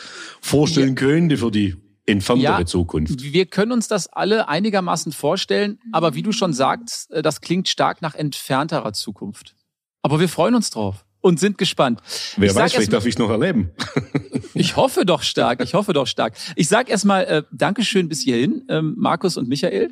vorstellen 0.40 0.90
ja. 0.90 0.94
könnte 0.94 1.36
für 1.36 1.50
die 1.50 1.76
entferntere 2.06 2.60
ja, 2.60 2.66
Zukunft. 2.66 3.22
Wir 3.22 3.46
können 3.46 3.72
uns 3.72 3.88
das 3.88 4.08
alle 4.08 4.48
einigermaßen 4.48 5.12
vorstellen, 5.12 5.78
aber 5.92 6.14
wie 6.14 6.22
du 6.22 6.32
schon 6.32 6.52
sagst, 6.52 7.10
äh, 7.12 7.22
das 7.22 7.40
klingt 7.40 7.68
stark 7.68 8.02
nach 8.02 8.14
entfernterer 8.14 8.92
Zukunft. 8.92 9.54
Aber 10.02 10.18
wir 10.18 10.28
freuen 10.28 10.54
uns 10.54 10.70
drauf 10.70 11.04
und 11.20 11.38
sind 11.38 11.58
gespannt. 11.58 12.00
Wer 12.36 12.50
ich 12.50 12.54
weiß, 12.56 12.72
vielleicht 12.72 12.92
darf 12.92 13.06
ich 13.06 13.18
noch 13.18 13.30
erleben. 13.30 13.70
ich 14.54 14.76
hoffe 14.76 15.06
doch 15.06 15.22
stark, 15.22 15.62
ich 15.62 15.74
hoffe 15.74 15.92
doch 15.92 16.06
stark. 16.06 16.34
Ich 16.56 16.68
sage 16.68 16.90
erstmal 16.90 17.24
äh, 17.24 17.42
Dankeschön 17.52 18.08
bis 18.08 18.22
hierhin, 18.22 18.64
ähm, 18.68 18.94
Markus 18.98 19.36
und 19.36 19.48
Michael. 19.48 19.90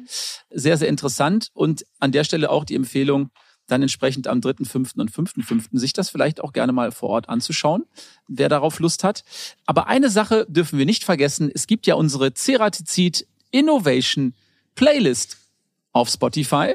Sehr, 0.51 0.77
sehr 0.77 0.89
interessant 0.89 1.51
und 1.55 1.87
an 2.01 2.11
der 2.11 2.25
Stelle 2.25 2.51
auch 2.51 2.65
die 2.65 2.75
Empfehlung, 2.75 3.31
dann 3.71 3.83
entsprechend 3.83 4.27
am 4.27 4.41
3.5. 4.41 4.99
und 4.99 5.11
5.5. 5.11 5.79
sich 5.79 5.93
das 5.93 6.11
vielleicht 6.11 6.41
auch 6.41 6.53
gerne 6.53 6.73
mal 6.73 6.93
vor 6.93 7.11
Ort 7.11 7.29
anzuschauen, 7.29 7.85
wer 8.29 8.49
darauf 8.49 8.79
Lust 8.79 9.05
hat. 9.05 9.25
Aber 9.67 9.87
eine 9.87 10.11
Sache 10.11 10.47
dürfen 10.49 10.79
wir 10.79 10.87
nicht 10.87 11.05
vergessen, 11.05 11.51
es 11.53 11.67
gibt 11.67 11.87
ja 11.87 11.95
unsere 11.95 12.35
Ceratizid 12.35 13.27
Innovation 13.51 14.35
Playlist 14.75 15.39
auf 15.93 16.09
Spotify 16.09 16.75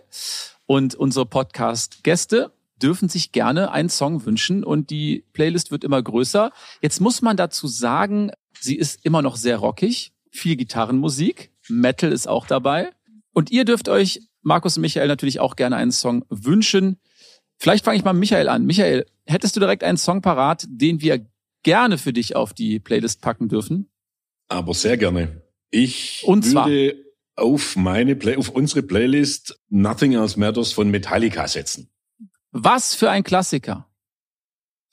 und 0.65 0.95
unsere 0.95 1.25
Podcast-Gäste 1.25 2.51
dürfen 2.81 3.07
sich 3.09 3.31
gerne 3.31 3.71
einen 3.71 3.89
Song 3.89 4.25
wünschen 4.25 4.63
und 4.63 4.89
die 4.89 5.23
Playlist 5.33 5.71
wird 5.71 5.83
immer 5.83 6.01
größer. 6.01 6.51
Jetzt 6.81 6.99
muss 6.99 7.21
man 7.21 7.37
dazu 7.37 7.67
sagen, 7.67 8.31
sie 8.59 8.75
ist 8.75 9.05
immer 9.05 9.21
noch 9.21 9.37
sehr 9.37 9.57
rockig, 9.57 10.11
viel 10.29 10.55
Gitarrenmusik, 10.55 11.51
Metal 11.69 12.11
ist 12.11 12.27
auch 12.27 12.47
dabei. 12.47 12.91
Und 13.33 13.51
ihr 13.51 13.65
dürft 13.65 13.89
euch, 13.89 14.21
Markus 14.45 14.77
und 14.77 14.81
Michael, 14.81 15.07
natürlich 15.07 15.39
auch 15.39 15.55
gerne 15.55 15.75
einen 15.75 15.91
Song 15.91 16.23
wünschen. 16.29 16.99
Vielleicht 17.57 17.83
fange 17.83 17.97
ich 17.97 18.03
mal 18.03 18.13
mit 18.13 18.19
Michael 18.19 18.47
an. 18.47 18.65
Michael, 18.65 19.05
hättest 19.25 19.55
du 19.55 19.59
direkt 19.59 19.83
einen 19.83 19.97
Song 19.97 20.21
parat, 20.21 20.65
den 20.69 21.01
wir 21.01 21.25
gerne 21.63 21.97
für 21.97 22.13
dich 22.13 22.35
auf 22.35 22.53
die 22.53 22.79
Playlist 22.79 23.21
packen 23.21 23.49
dürfen? 23.49 23.89
Aber 24.47 24.75
sehr 24.75 24.97
gerne. 24.97 25.41
Ich 25.71 26.23
und 26.25 26.45
würde 26.53 26.95
auf 27.35 27.75
meine 27.75 28.15
Play 28.15 28.37
auf 28.37 28.49
unsere 28.49 28.83
Playlist 28.83 29.59
Nothing 29.69 30.13
Else 30.13 30.39
Matters 30.39 30.71
von 30.71 30.89
Metallica 30.91 31.47
setzen. 31.47 31.89
Was 32.51 32.93
für 32.93 33.09
ein 33.09 33.23
Klassiker. 33.23 33.89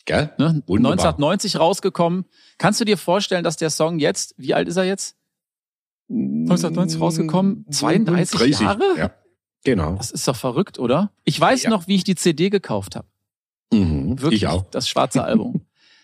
Gell? 0.06 0.32
Ne? 0.38 0.62
1990 0.66 1.60
rausgekommen. 1.60 2.24
Kannst 2.56 2.80
du 2.80 2.86
dir 2.86 2.96
vorstellen, 2.96 3.44
dass 3.44 3.58
der 3.58 3.70
Song 3.70 3.98
jetzt, 3.98 4.34
wie 4.38 4.54
alt 4.54 4.66
ist 4.66 4.76
er 4.76 4.84
jetzt? 4.84 5.16
1990 6.08 7.00
rausgekommen, 7.00 7.66
32 7.70 8.38
30, 8.38 8.60
Jahre? 8.60 8.94
Ja, 8.96 9.14
genau. 9.64 9.96
Das 9.96 10.10
ist 10.10 10.26
doch 10.28 10.36
verrückt, 10.36 10.78
oder? 10.78 11.12
Ich 11.24 11.40
weiß 11.40 11.64
ja. 11.64 11.70
noch, 11.70 11.88
wie 11.88 11.96
ich 11.96 12.04
die 12.04 12.14
CD 12.14 12.50
gekauft 12.50 12.96
habe. 12.96 13.06
Mhm, 13.72 14.20
Wirklich, 14.20 14.42
ich 14.42 14.48
auch. 14.48 14.64
Das 14.70 14.88
schwarze 14.88 15.24
Album. 15.24 15.62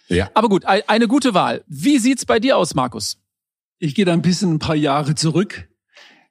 ja. 0.09 0.31
Aber 0.35 0.49
gut, 0.49 0.65
eine 0.65 1.09
gute 1.09 1.35
Wahl. 1.35 1.65
Wie 1.67 1.99
sieht's 1.99 2.25
bei 2.25 2.41
dir 2.41 2.57
aus, 2.57 2.75
Markus? 2.75 3.19
Ich 3.79 3.95
gehe 3.95 4.05
da 4.05 4.13
ein 4.13 4.23
bisschen 4.23 4.55
ein 4.55 4.59
paar 4.59 4.75
Jahre 4.75 5.15
zurück. 5.15 5.69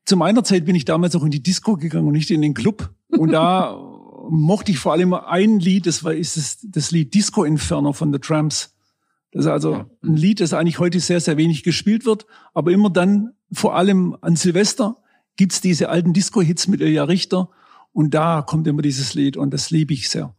Zu 0.05 0.17
meiner 0.17 0.43
Zeit 0.43 0.65
bin 0.65 0.75
ich 0.75 0.85
damals 0.85 1.15
auch 1.15 1.23
in 1.23 1.31
die 1.31 1.43
Disco 1.43 1.75
gegangen 1.75 2.07
und 2.07 2.13
nicht 2.13 2.31
in 2.31 2.41
den 2.41 2.53
Club. 2.53 2.93
Und 3.09 3.31
da 3.31 3.77
mochte 4.29 4.71
ich 4.71 4.79
vor 4.79 4.93
allem 4.93 5.13
ein 5.13 5.59
Lied, 5.59 5.85
das 5.85 6.03
war 6.03 6.13
ist 6.13 6.37
das, 6.37 6.57
das 6.63 6.91
Lied 6.91 7.13
Disco 7.13 7.43
Inferno 7.43 7.93
von 7.93 8.11
The 8.11 8.19
Tramps. 8.19 8.73
Das 9.31 9.45
ist 9.45 9.51
also 9.51 9.85
ein 10.03 10.15
Lied, 10.15 10.39
das 10.39 10.53
eigentlich 10.53 10.79
heute 10.79 10.99
sehr, 10.99 11.19
sehr 11.19 11.37
wenig 11.37 11.63
gespielt 11.63 12.05
wird, 12.05 12.25
aber 12.53 12.71
immer 12.71 12.89
dann, 12.89 13.33
vor 13.51 13.75
allem 13.75 14.17
an 14.21 14.35
Silvester, 14.35 14.97
gibt's 15.38 15.62
diese 15.62 15.89
alten 15.89 16.13
Disco-Hits 16.13 16.67
mit 16.67 16.82
Ilja 16.82 17.06
Richter 17.06 17.50
und 17.93 18.13
da 18.13 18.41
kommt 18.41 18.67
immer 18.67 18.82
dieses 18.82 19.13
Lied 19.13 19.38
und 19.38 19.52
das 19.52 19.69
liebe 19.71 19.93
ich 19.93 20.10
sehr. 20.10 20.36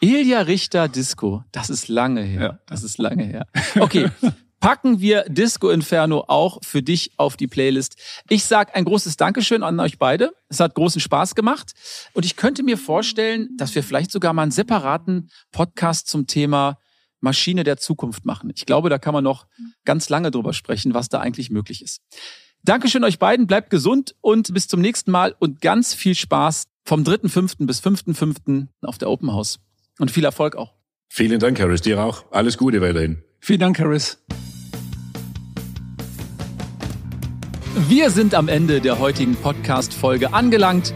Ilja 0.00 0.40
Richter 0.40 0.88
Disco, 0.88 1.44
das 1.52 1.70
ist 1.70 1.88
lange 1.88 2.22
her. 2.22 2.40
Ja. 2.40 2.58
Das 2.66 2.82
ist 2.82 2.98
lange 2.98 3.24
her. 3.24 3.46
Okay, 3.78 4.10
packen 4.60 5.00
wir 5.00 5.24
Disco 5.28 5.70
Inferno 5.70 6.24
auch 6.28 6.58
für 6.62 6.82
dich 6.82 7.12
auf 7.16 7.36
die 7.36 7.46
Playlist. 7.46 7.96
Ich 8.28 8.44
sag 8.44 8.74
ein 8.74 8.84
großes 8.84 9.16
Dankeschön 9.16 9.62
an 9.62 9.78
euch 9.80 9.98
beide. 9.98 10.32
Es 10.48 10.60
hat 10.60 10.74
großen 10.74 11.00
Spaß 11.00 11.34
gemacht. 11.34 11.72
Und 12.12 12.24
ich 12.24 12.36
könnte 12.36 12.62
mir 12.62 12.76
vorstellen, 12.76 13.50
dass 13.56 13.74
wir 13.74 13.82
vielleicht 13.82 14.10
sogar 14.10 14.32
mal 14.32 14.42
einen 14.42 14.50
separaten 14.50 15.30
Podcast 15.52 16.08
zum 16.08 16.26
Thema 16.26 16.78
Maschine 17.20 17.64
der 17.64 17.76
Zukunft 17.76 18.24
machen. 18.24 18.50
Ich 18.54 18.66
glaube, 18.66 18.90
da 18.90 18.98
kann 18.98 19.14
man 19.14 19.24
noch 19.24 19.46
ganz 19.84 20.08
lange 20.08 20.30
drüber 20.30 20.52
sprechen, 20.52 20.94
was 20.94 21.08
da 21.08 21.20
eigentlich 21.20 21.50
möglich 21.50 21.82
ist. 21.82 22.00
Dankeschön 22.66 23.04
euch 23.04 23.20
beiden, 23.20 23.46
bleibt 23.46 23.70
gesund 23.70 24.16
und 24.20 24.52
bis 24.52 24.66
zum 24.66 24.80
nächsten 24.80 25.12
Mal 25.12 25.36
und 25.38 25.60
ganz 25.60 25.94
viel 25.94 26.16
Spaß 26.16 26.64
vom 26.82 27.04
3.5. 27.04 27.64
bis 27.64 27.80
5.5. 27.80 28.66
auf 28.82 28.98
der 28.98 29.08
Open 29.08 29.32
House. 29.32 29.60
Und 30.00 30.10
viel 30.10 30.24
Erfolg 30.24 30.56
auch. 30.56 30.74
Vielen 31.08 31.38
Dank, 31.38 31.60
Harris. 31.60 31.80
Dir 31.82 32.02
auch. 32.02 32.24
Alles 32.32 32.58
Gute 32.58 32.80
weiterhin. 32.80 33.22
Vielen 33.38 33.60
Dank, 33.60 33.78
Harris. 33.78 34.20
Wir 37.88 38.10
sind 38.10 38.34
am 38.34 38.48
Ende 38.48 38.80
der 38.80 38.98
heutigen 38.98 39.36
Podcast-Folge 39.36 40.32
angelangt. 40.32 40.92